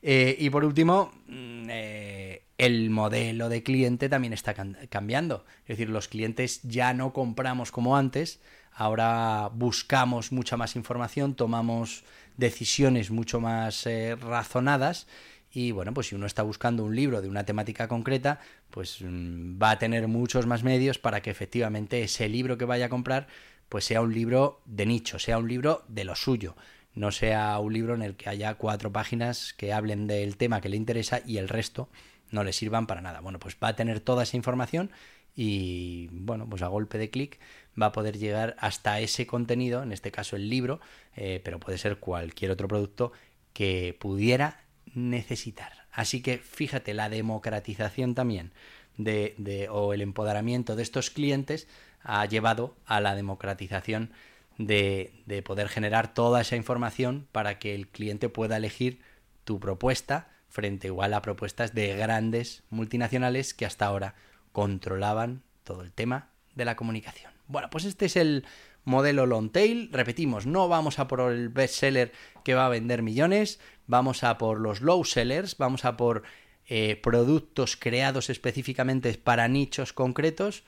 Eh, 0.02 0.36
y 0.38 0.50
por 0.50 0.64
último, 0.64 1.12
mm, 1.26 1.66
eh, 1.68 2.42
el 2.58 2.90
modelo 2.90 3.48
de 3.48 3.62
cliente 3.62 4.08
también 4.08 4.32
está 4.32 4.54
cambiando. 4.88 5.44
Es 5.62 5.76
decir, 5.76 5.90
los 5.90 6.08
clientes 6.08 6.62
ya 6.62 6.94
no 6.94 7.12
compramos 7.12 7.72
como 7.72 7.96
antes, 7.96 8.40
ahora 8.76 9.50
buscamos 9.54 10.32
mucha 10.32 10.56
más 10.56 10.76
información, 10.76 11.34
tomamos 11.34 12.04
decisiones 12.36 13.10
mucho 13.10 13.40
más 13.40 13.86
eh, 13.86 14.14
razonadas 14.16 15.06
y 15.50 15.72
bueno, 15.72 15.94
pues 15.94 16.08
si 16.08 16.14
uno 16.14 16.26
está 16.26 16.42
buscando 16.42 16.84
un 16.84 16.94
libro 16.94 17.22
de 17.22 17.30
una 17.30 17.44
temática 17.44 17.88
concreta, 17.88 18.38
pues 18.70 18.98
mm, 19.00 19.60
va 19.60 19.70
a 19.70 19.78
tener 19.78 20.06
muchos 20.08 20.46
más 20.46 20.62
medios 20.62 20.98
para 20.98 21.22
que 21.22 21.30
efectivamente 21.30 22.02
ese 22.02 22.28
libro 22.28 22.58
que 22.58 22.66
vaya 22.66 22.86
a 22.86 22.90
comprar 22.90 23.26
pues 23.70 23.86
sea 23.86 24.02
un 24.02 24.12
libro 24.12 24.60
de 24.66 24.86
nicho, 24.86 25.18
sea 25.18 25.38
un 25.38 25.48
libro 25.48 25.84
de 25.88 26.04
lo 26.04 26.14
suyo, 26.14 26.54
no 26.94 27.10
sea 27.10 27.58
un 27.58 27.72
libro 27.72 27.94
en 27.94 28.02
el 28.02 28.14
que 28.14 28.28
haya 28.28 28.54
cuatro 28.54 28.92
páginas 28.92 29.54
que 29.54 29.72
hablen 29.72 30.06
del 30.06 30.36
tema 30.36 30.60
que 30.60 30.68
le 30.68 30.76
interesa 30.76 31.20
y 31.26 31.38
el 31.38 31.48
resto 31.48 31.88
no 32.30 32.44
le 32.44 32.52
sirvan 32.52 32.86
para 32.86 33.00
nada. 33.00 33.20
Bueno, 33.20 33.38
pues 33.38 33.56
va 33.62 33.68
a 33.68 33.76
tener 33.76 34.00
toda 34.00 34.24
esa 34.24 34.36
información 34.36 34.90
y 35.36 36.08
bueno, 36.10 36.48
pues 36.48 36.62
a 36.62 36.68
golpe 36.68 36.96
de 36.96 37.10
clic 37.10 37.38
va 37.80 37.86
a 37.86 37.92
poder 37.92 38.18
llegar 38.18 38.56
hasta 38.58 38.98
ese 39.00 39.26
contenido, 39.26 39.82
en 39.82 39.92
este 39.92 40.10
caso 40.10 40.34
el 40.34 40.48
libro, 40.48 40.80
eh, 41.14 41.40
pero 41.44 41.60
puede 41.60 41.76
ser 41.76 41.98
cualquier 41.98 42.50
otro 42.50 42.66
producto 42.66 43.12
que 43.52 43.94
pudiera 44.00 44.64
necesitar. 44.94 45.86
Así 45.92 46.22
que 46.22 46.38
fíjate, 46.38 46.94
la 46.94 47.10
democratización 47.10 48.14
también 48.14 48.52
de, 48.96 49.34
de, 49.36 49.68
o 49.68 49.92
el 49.92 50.00
empoderamiento 50.00 50.74
de 50.74 50.82
estos 50.82 51.10
clientes 51.10 51.68
ha 52.02 52.24
llevado 52.24 52.74
a 52.86 53.00
la 53.00 53.14
democratización 53.14 54.12
de, 54.56 55.12
de 55.26 55.42
poder 55.42 55.68
generar 55.68 56.14
toda 56.14 56.40
esa 56.40 56.56
información 56.56 57.28
para 57.30 57.58
que 57.58 57.74
el 57.74 57.88
cliente 57.88 58.30
pueda 58.30 58.56
elegir 58.56 59.00
tu 59.44 59.60
propuesta 59.60 60.30
frente 60.48 60.86
igual 60.86 61.12
a 61.12 61.20
propuestas 61.20 61.74
de 61.74 61.94
grandes 61.94 62.62
multinacionales 62.70 63.52
que 63.52 63.66
hasta 63.66 63.84
ahora 63.84 64.14
controlaban 64.56 65.42
todo 65.64 65.82
el 65.82 65.92
tema 65.92 66.30
de 66.54 66.64
la 66.64 66.76
comunicación. 66.76 67.30
Bueno, 67.46 67.68
pues 67.68 67.84
este 67.84 68.06
es 68.06 68.16
el 68.16 68.46
modelo 68.84 69.26
long 69.26 69.52
tail. 69.52 69.90
Repetimos, 69.92 70.46
no 70.46 70.66
vamos 70.66 70.98
a 70.98 71.06
por 71.06 71.30
el 71.30 71.50
best 71.50 71.74
seller 71.74 72.10
que 72.42 72.54
va 72.54 72.64
a 72.64 72.70
vender 72.70 73.02
millones, 73.02 73.60
vamos 73.86 74.24
a 74.24 74.38
por 74.38 74.58
los 74.58 74.80
low 74.80 75.04
sellers, 75.04 75.58
vamos 75.58 75.84
a 75.84 75.98
por 75.98 76.22
eh, 76.68 76.98
productos 77.02 77.76
creados 77.76 78.30
específicamente 78.30 79.12
para 79.18 79.46
nichos 79.46 79.92
concretos, 79.92 80.64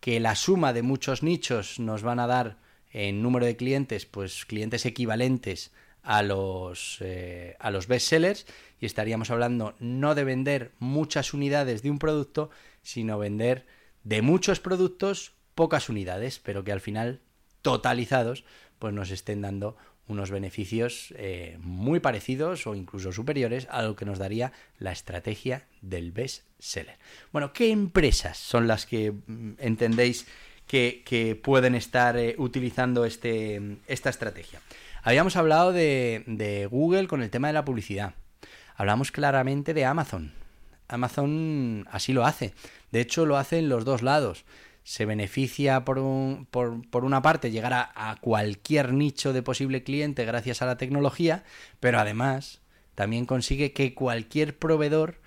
que 0.00 0.20
la 0.20 0.34
suma 0.34 0.74
de 0.74 0.82
muchos 0.82 1.22
nichos 1.22 1.78
nos 1.78 2.02
van 2.02 2.20
a 2.20 2.26
dar 2.26 2.58
en 2.92 3.22
número 3.22 3.46
de 3.46 3.56
clientes, 3.56 4.04
pues 4.04 4.44
clientes 4.44 4.84
equivalentes 4.84 5.72
a 6.02 6.22
los, 6.22 6.98
eh, 7.00 7.56
a 7.58 7.70
los 7.70 7.86
best 7.86 8.06
sellers 8.06 8.44
y 8.78 8.84
estaríamos 8.84 9.30
hablando 9.30 9.76
no 9.80 10.14
de 10.14 10.24
vender 10.24 10.72
muchas 10.78 11.32
unidades 11.32 11.82
de 11.82 11.90
un 11.90 11.98
producto, 11.98 12.50
sino 12.82 13.18
vender 13.18 13.66
de 14.04 14.22
muchos 14.22 14.60
productos 14.60 15.34
pocas 15.54 15.88
unidades, 15.88 16.38
pero 16.38 16.64
que 16.64 16.72
al 16.72 16.80
final 16.80 17.20
totalizados 17.62 18.44
pues 18.78 18.94
nos 18.94 19.10
estén 19.10 19.42
dando 19.42 19.76
unos 20.10 20.30
beneficios 20.30 21.14
eh, 21.16 21.56
muy 21.60 22.00
parecidos 22.00 22.66
o 22.66 22.74
incluso 22.74 23.12
superiores 23.12 23.68
a 23.70 23.82
lo 23.82 23.94
que 23.94 24.04
nos 24.04 24.18
daría 24.18 24.52
la 24.78 24.90
estrategia 24.90 25.66
del 25.82 26.10
best 26.12 26.44
seller. 26.58 26.98
Bueno, 27.32 27.52
¿qué 27.52 27.70
empresas 27.70 28.36
son 28.36 28.66
las 28.66 28.86
que 28.86 29.12
mm, 29.12 29.52
entendéis 29.58 30.26
que, 30.66 31.40
pueden 31.42 31.74
estar 31.74 32.16
eh, 32.16 32.34
utilizando 32.38 33.04
este, 33.04 33.78
esta 33.86 34.10
estrategia? 34.10 34.60
Habíamos 35.02 35.36
hablado 35.36 35.72
de, 35.72 36.24
de 36.26 36.66
Google 36.66 37.06
con 37.06 37.22
el 37.22 37.30
tema 37.30 37.46
de 37.46 37.54
la 37.54 37.64
publicidad. 37.64 38.14
Hablamos 38.76 39.12
claramente 39.12 39.74
de 39.74 39.84
Amazon. 39.84 40.39
Amazon 40.90 41.86
así 41.90 42.12
lo 42.12 42.24
hace. 42.24 42.54
De 42.90 43.00
hecho, 43.00 43.26
lo 43.26 43.36
hace 43.36 43.58
en 43.58 43.68
los 43.68 43.84
dos 43.84 44.02
lados. 44.02 44.44
Se 44.82 45.06
beneficia 45.06 45.84
por, 45.84 45.98
un, 45.98 46.46
por, 46.50 46.88
por 46.90 47.04
una 47.04 47.22
parte 47.22 47.50
llegar 47.50 47.72
a, 47.72 47.92
a, 47.94 48.16
cualquier 48.16 48.92
nicho 48.92 49.32
de 49.32 49.42
posible 49.42 49.82
cliente 49.82 50.24
gracias 50.24 50.62
a 50.62 50.66
la 50.66 50.76
tecnología, 50.76 51.44
pero 51.80 51.98
además 51.98 52.60
también 52.94 53.26
consigue 53.26 53.72
que 53.72 53.94
cualquier 53.94 54.58
proveedor, 54.58 55.20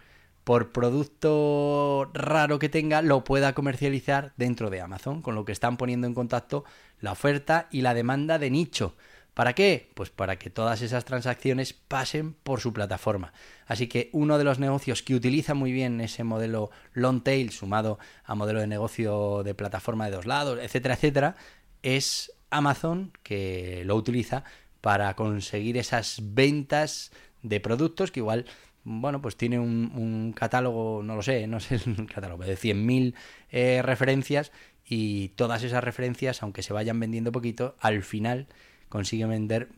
por 0.43 0.71
producto 0.71 2.11
raro 2.13 2.59
que 2.59 2.69
tenga, 2.69 3.01
lo 3.01 3.23
pueda 3.23 3.53
comercializar 3.53 4.33
dentro 4.37 4.69
de 4.69 4.81
Amazon, 4.81 5.21
con 5.21 5.35
lo 5.35 5.45
que 5.45 5.53
están 5.53 5.77
poniendo 5.77 6.05
en 6.05 6.13
contacto 6.13 6.65
la 6.99 7.13
oferta 7.13 7.67
y 7.71 7.81
la 7.81 7.93
demanda 7.93 8.39
de 8.39 8.51
nicho. 8.51 8.95
¿Para 9.33 9.53
qué? 9.53 9.89
Pues 9.95 10.09
para 10.11 10.37
que 10.37 10.49
todas 10.49 10.81
esas 10.81 11.05
transacciones 11.05 11.73
pasen 11.73 12.33
por 12.33 12.59
su 12.59 12.71
plataforma. 12.71 13.33
Así 13.65 13.87
que 13.87 14.09
uno 14.13 14.37
de 14.37 14.43
los 14.43 14.59
negocios 14.59 15.01
que 15.01 15.15
utiliza 15.15 15.55
muy 15.55 15.71
bien 15.71 16.01
ese 16.01 16.23
modelo 16.23 16.69
long 16.93 17.23
tail 17.23 17.51
sumado 17.51 17.97
a 18.23 18.35
modelo 18.35 18.59
de 18.59 18.67
negocio 18.67 19.41
de 19.43 19.55
plataforma 19.55 20.05
de 20.05 20.11
dos 20.11 20.27
lados, 20.27 20.59
etcétera, 20.61 20.93
etcétera, 20.93 21.35
es 21.81 22.31
Amazon 22.51 23.11
que 23.23 23.83
lo 23.85 23.95
utiliza 23.95 24.43
para 24.81 25.15
conseguir 25.15 25.77
esas 25.77 26.19
ventas 26.21 27.11
de 27.41 27.59
productos 27.59 28.11
que 28.11 28.19
igual 28.19 28.45
bueno, 28.85 29.21
pues 29.21 29.37
tiene 29.37 29.59
un, 29.59 29.91
un, 29.95 30.33
catálogo, 30.33 31.01
no 31.03 31.15
lo 31.15 31.21
sé, 31.21 31.47
no 31.47 31.61
sé 31.61 31.75
el 31.85 32.05
catálogo, 32.05 32.43
de 32.43 32.57
100.000 32.57 33.13
eh, 33.49 33.81
referencias 33.81 34.51
y 34.85 35.29
todas 35.29 35.63
esas 35.63 35.83
referencias, 35.83 36.43
aunque 36.43 36.63
se 36.63 36.73
vayan 36.73 36.99
vendiendo 36.99 37.31
poquito, 37.31 37.77
al 37.79 38.03
final 38.03 38.47
consigue 38.93 39.25
vender, 39.25 39.69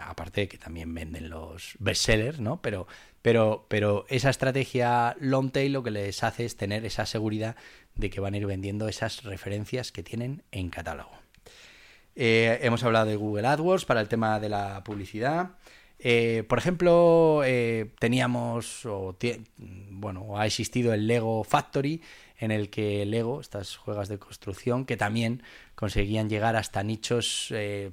aparte 0.00 0.42
de 0.42 0.48
que 0.48 0.58
también 0.58 0.94
venden 0.94 1.28
los 1.28 1.74
bestsellers, 1.80 2.38
¿no? 2.38 2.62
Pero, 2.62 2.86
pero, 3.20 3.66
pero 3.66 4.06
esa 4.08 4.30
estrategia 4.30 5.16
long 5.18 5.50
tail 5.50 5.72
lo 5.72 5.82
que 5.82 5.90
les 5.90 6.22
hace 6.22 6.44
es 6.44 6.56
tener 6.56 6.84
esa 6.84 7.04
seguridad 7.04 7.56
de 7.96 8.10
que 8.10 8.20
van 8.20 8.34
a 8.34 8.36
ir 8.36 8.46
vendiendo 8.46 8.86
esas 8.86 9.24
referencias 9.24 9.90
que 9.90 10.04
tienen 10.04 10.44
en 10.52 10.70
catálogo. 10.70 11.10
Eh, 12.14 12.60
hemos 12.62 12.84
hablado 12.84 13.06
de 13.06 13.16
Google 13.16 13.48
AdWords 13.48 13.86
para 13.86 14.00
el 14.00 14.06
tema 14.06 14.38
de 14.38 14.50
la 14.50 14.84
publicidad. 14.84 15.56
Eh, 15.98 16.44
por 16.48 16.58
ejemplo, 16.58 17.42
eh, 17.44 17.90
teníamos, 17.98 18.86
o 18.86 19.16
bueno, 19.90 20.38
ha 20.38 20.46
existido 20.46 20.94
el 20.94 21.08
Lego 21.08 21.42
Factory, 21.42 22.00
en 22.38 22.50
el 22.50 22.70
que 22.70 23.04
Lego, 23.06 23.40
estas 23.40 23.76
juegas 23.76 24.08
de 24.08 24.18
construcción, 24.18 24.84
que 24.84 24.96
también 24.96 25.42
conseguían 25.74 26.28
llegar 26.28 26.56
hasta 26.56 26.82
nichos, 26.82 27.48
eh, 27.52 27.90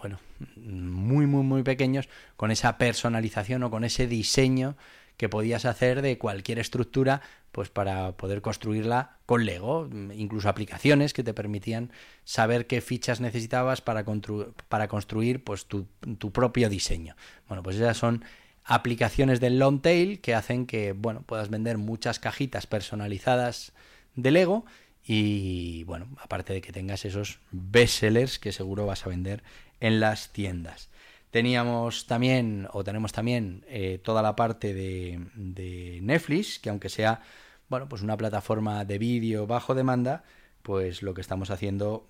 bueno, 0.00 0.20
muy, 0.56 1.26
muy, 1.26 1.42
muy 1.42 1.62
pequeños, 1.62 2.08
con 2.36 2.50
esa 2.50 2.78
personalización 2.78 3.62
o 3.62 3.70
con 3.70 3.84
ese 3.84 4.06
diseño 4.06 4.76
que 5.16 5.28
podías 5.28 5.66
hacer 5.66 6.00
de 6.00 6.16
cualquier 6.16 6.58
estructura, 6.58 7.20
pues 7.52 7.68
para 7.68 8.12
poder 8.12 8.40
construirla 8.40 9.18
con 9.26 9.44
Lego, 9.44 9.88
incluso 10.14 10.48
aplicaciones 10.48 11.12
que 11.12 11.22
te 11.22 11.34
permitían 11.34 11.92
saber 12.24 12.66
qué 12.66 12.80
fichas 12.80 13.20
necesitabas 13.20 13.82
para, 13.82 14.04
construir 14.04 15.44
pues 15.44 15.66
tu, 15.66 15.86
tu 16.18 16.32
propio 16.32 16.70
diseño. 16.70 17.16
Bueno, 17.48 17.62
pues 17.62 17.76
esas 17.76 17.98
son 17.98 18.24
aplicaciones 18.64 19.40
del 19.40 19.58
long 19.58 19.80
tail 19.80 20.20
que 20.20 20.34
hacen 20.34 20.66
que 20.66 20.92
bueno 20.92 21.22
puedas 21.22 21.50
vender 21.50 21.78
muchas 21.78 22.18
cajitas 22.18 22.66
personalizadas 22.66 23.72
de 24.14 24.30
Lego 24.30 24.64
y 25.04 25.84
bueno 25.84 26.08
aparte 26.20 26.52
de 26.52 26.60
que 26.60 26.72
tengas 26.72 27.04
esos 27.04 27.40
bestsellers 27.50 28.38
que 28.38 28.52
seguro 28.52 28.86
vas 28.86 29.06
a 29.06 29.10
vender 29.10 29.42
en 29.80 30.00
las 30.00 30.32
tiendas. 30.32 30.90
Teníamos 31.30 32.06
también 32.06 32.68
o 32.72 32.82
tenemos 32.82 33.12
también 33.12 33.64
eh, 33.68 34.00
toda 34.02 34.20
la 34.20 34.34
parte 34.34 34.74
de, 34.74 35.20
de, 35.34 36.00
Netflix 36.02 36.58
que 36.58 36.70
aunque 36.70 36.88
sea 36.88 37.22
bueno 37.68 37.88
pues 37.88 38.02
una 38.02 38.16
plataforma 38.16 38.84
de 38.84 38.98
vídeo 38.98 39.46
bajo 39.46 39.74
demanda 39.74 40.24
pues 40.62 41.02
lo 41.02 41.14
que 41.14 41.20
estamos 41.20 41.50
haciendo 41.50 42.08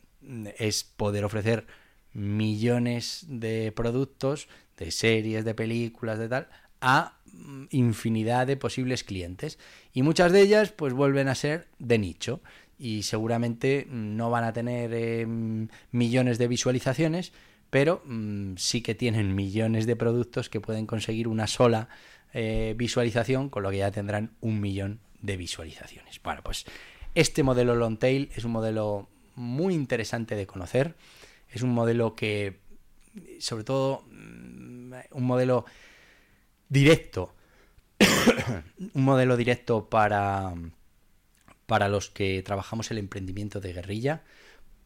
es 0.58 0.84
poder 0.84 1.24
ofrecer 1.24 1.66
millones 2.12 3.24
de 3.28 3.72
productos 3.72 4.48
de 4.76 4.90
series, 4.90 5.44
de 5.44 5.54
películas, 5.54 6.18
de 6.18 6.28
tal, 6.28 6.48
a 6.80 7.18
mm, 7.32 7.64
infinidad 7.70 8.46
de 8.46 8.56
posibles 8.56 9.04
clientes. 9.04 9.58
Y 9.92 10.02
muchas 10.02 10.32
de 10.32 10.40
ellas 10.40 10.72
pues 10.72 10.92
vuelven 10.92 11.28
a 11.28 11.34
ser 11.34 11.68
de 11.78 11.98
nicho 11.98 12.40
y 12.78 13.02
seguramente 13.02 13.86
no 13.90 14.30
van 14.30 14.44
a 14.44 14.52
tener 14.52 14.90
eh, 14.94 15.26
millones 15.92 16.38
de 16.38 16.48
visualizaciones, 16.48 17.32
pero 17.68 18.02
mmm, 18.06 18.54
sí 18.56 18.80
que 18.80 18.94
tienen 18.94 19.34
millones 19.34 19.86
de 19.86 19.96
productos 19.96 20.48
que 20.48 20.60
pueden 20.60 20.86
conseguir 20.86 21.28
una 21.28 21.46
sola 21.46 21.88
eh, 22.32 22.74
visualización, 22.76 23.50
con 23.50 23.62
lo 23.62 23.70
que 23.70 23.78
ya 23.78 23.90
tendrán 23.90 24.30
un 24.40 24.60
millón 24.60 25.00
de 25.20 25.36
visualizaciones. 25.36 26.20
Bueno, 26.22 26.40
pues 26.42 26.64
este 27.14 27.42
modelo 27.42 27.74
long 27.74 27.98
tail 27.98 28.30
es 28.34 28.44
un 28.44 28.52
modelo 28.52 29.08
muy 29.34 29.74
interesante 29.74 30.34
de 30.34 30.46
conocer, 30.46 30.94
es 31.52 31.62
un 31.62 31.70
modelo 31.70 32.14
que 32.14 32.60
sobre 33.38 33.64
todo 33.64 34.04
un 34.08 35.24
modelo 35.24 35.64
directo, 36.68 37.34
un 38.94 39.04
modelo 39.04 39.36
directo 39.36 39.88
para, 39.88 40.54
para 41.66 41.88
los 41.88 42.10
que 42.10 42.42
trabajamos 42.42 42.90
el 42.90 42.98
emprendimiento 42.98 43.60
de 43.60 43.72
guerrilla, 43.72 44.22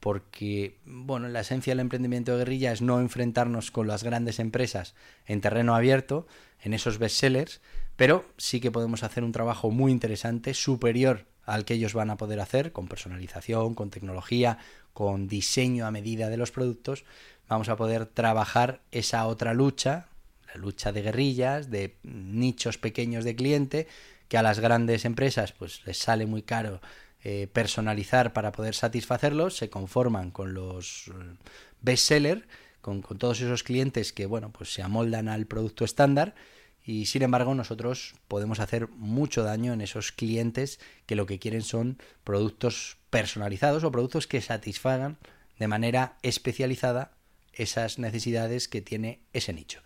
porque, 0.00 0.78
bueno, 0.84 1.28
la 1.28 1.40
esencia 1.40 1.70
del 1.70 1.80
emprendimiento 1.80 2.32
de 2.32 2.38
guerrilla 2.38 2.72
es 2.72 2.82
no 2.82 3.00
enfrentarnos 3.00 3.70
con 3.70 3.86
las 3.86 4.04
grandes 4.04 4.38
empresas 4.38 4.94
en 5.26 5.40
terreno 5.40 5.74
abierto, 5.74 6.26
en 6.60 6.74
esos 6.74 6.98
bestsellers, 6.98 7.60
pero 7.96 8.24
sí 8.36 8.60
que 8.60 8.70
podemos 8.70 9.02
hacer 9.02 9.24
un 9.24 9.32
trabajo 9.32 9.70
muy 9.70 9.92
interesante, 9.92 10.52
superior 10.52 11.26
al 11.46 11.64
que 11.64 11.74
ellos 11.74 11.94
van 11.94 12.10
a 12.10 12.16
poder 12.16 12.40
hacer, 12.40 12.72
con 12.72 12.88
personalización, 12.88 13.74
con 13.74 13.90
tecnología, 13.90 14.58
con 14.92 15.28
diseño 15.28 15.86
a 15.86 15.90
medida 15.90 16.28
de 16.28 16.36
los 16.36 16.50
productos, 16.50 17.04
vamos 17.48 17.68
a 17.68 17.76
poder 17.76 18.06
trabajar 18.06 18.80
esa 18.90 19.26
otra 19.26 19.54
lucha, 19.54 20.06
la 20.48 20.60
lucha 20.60 20.92
de 20.92 21.02
guerrillas, 21.02 21.70
de 21.70 21.96
nichos 22.02 22.78
pequeños 22.78 23.24
de 23.24 23.36
cliente, 23.36 23.88
que 24.28 24.38
a 24.38 24.42
las 24.42 24.60
grandes 24.60 25.04
empresas 25.04 25.52
pues 25.52 25.84
les 25.84 25.98
sale 25.98 26.26
muy 26.26 26.42
caro 26.42 26.80
eh, 27.22 27.48
personalizar 27.52 28.32
para 28.32 28.52
poder 28.52 28.74
satisfacerlos, 28.74 29.56
se 29.56 29.70
conforman 29.70 30.30
con 30.30 30.54
los 30.54 31.10
bestsellers 31.80 32.42
con, 32.80 33.00
con 33.00 33.18
todos 33.18 33.40
esos 33.40 33.62
clientes 33.62 34.12
que, 34.12 34.26
bueno, 34.26 34.50
pues 34.52 34.72
se 34.72 34.82
amoldan 34.82 35.28
al 35.28 35.46
producto 35.46 35.84
estándar 35.86 36.34
y 36.84 37.06
sin 37.06 37.22
embargo 37.22 37.54
nosotros 37.54 38.14
podemos 38.28 38.60
hacer 38.60 38.88
mucho 38.88 39.42
daño 39.42 39.72
en 39.72 39.80
esos 39.80 40.12
clientes 40.12 40.78
que 41.06 41.16
lo 41.16 41.26
que 41.26 41.38
quieren 41.38 41.62
son 41.62 41.98
productos 42.24 42.98
personalizados 43.10 43.84
o 43.84 43.90
productos 43.90 44.26
que 44.26 44.42
satisfagan 44.42 45.16
de 45.58 45.68
manera 45.68 46.18
especializada 46.22 47.12
esas 47.52 47.98
necesidades 47.98 48.68
que 48.68 48.82
tiene 48.82 49.20
ese 49.32 49.52
nicho. 49.52 49.80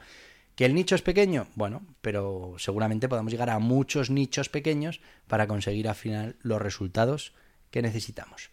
¿Que 0.57 0.65
el 0.65 0.75
nicho 0.75 0.97
es 0.97 1.03
pequeño? 1.03 1.47
Bueno, 1.55 1.87
pero 2.01 2.57
seguramente 2.59 3.09
podemos 3.09 3.31
llegar 3.31 3.51
a 3.51 3.61
muchos 3.61 4.11
nichos 4.11 4.49
pequeños 4.49 5.01
para 5.29 5.47
conseguir 5.47 5.89
al 5.89 5.95
final 5.95 6.37
los 6.43 6.61
resultados 6.61 7.33
que 7.71 7.83
necesitamos. 7.83 8.51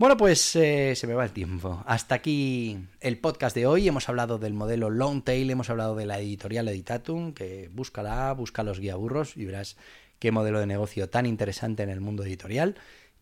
Bueno, 0.00 0.16
pues 0.16 0.56
eh, 0.56 0.96
se 0.96 1.06
me 1.06 1.12
va 1.12 1.24
el 1.24 1.32
tiempo. 1.32 1.84
Hasta 1.86 2.14
aquí 2.14 2.86
el 3.00 3.18
podcast 3.18 3.54
de 3.54 3.66
hoy. 3.66 3.86
Hemos 3.86 4.08
hablado 4.08 4.38
del 4.38 4.54
modelo 4.54 4.88
Long 4.88 5.22
Tail, 5.22 5.50
hemos 5.50 5.68
hablado 5.68 5.94
de 5.94 6.06
la 6.06 6.18
editorial 6.18 6.68
Editatum, 6.68 7.34
que 7.34 7.68
búscala, 7.70 8.32
busca 8.32 8.62
los 8.62 8.80
guiaburros 8.80 9.36
y 9.36 9.44
verás 9.44 9.76
qué 10.18 10.32
modelo 10.32 10.58
de 10.58 10.66
negocio 10.66 11.10
tan 11.10 11.26
interesante 11.26 11.82
en 11.82 11.90
el 11.90 12.00
mundo 12.00 12.24
editorial. 12.24 12.76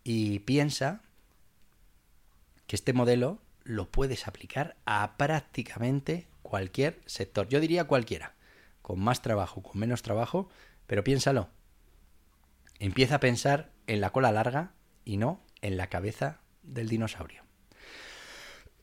Y 0.04 0.38
piensa 0.38 1.00
que 2.68 2.76
este 2.76 2.92
modelo 2.92 3.40
lo 3.64 3.90
puedes 3.90 4.28
aplicar 4.28 4.76
a 4.86 5.16
prácticamente 5.16 6.28
cualquier 6.42 7.00
sector. 7.06 7.48
Yo 7.48 7.58
diría 7.58 7.88
cualquiera, 7.88 8.34
con 8.82 9.00
más 9.00 9.20
trabajo, 9.20 9.64
con 9.64 9.80
menos 9.80 10.02
trabajo, 10.02 10.48
pero 10.86 11.02
piénsalo. 11.02 11.48
Empieza 12.78 13.16
a 13.16 13.20
pensar 13.20 13.72
en 13.88 14.00
la 14.00 14.10
cola 14.10 14.30
larga 14.30 14.74
y 15.04 15.16
no 15.16 15.42
en 15.60 15.76
la 15.76 15.88
cabeza 15.88 16.38
del 16.68 16.88
dinosaurio. 16.88 17.48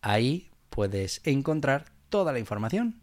Ahí 0.00 0.50
puedes 0.70 1.20
encontrar 1.24 1.86
toda 2.08 2.32
la 2.32 2.38
información 2.38 3.02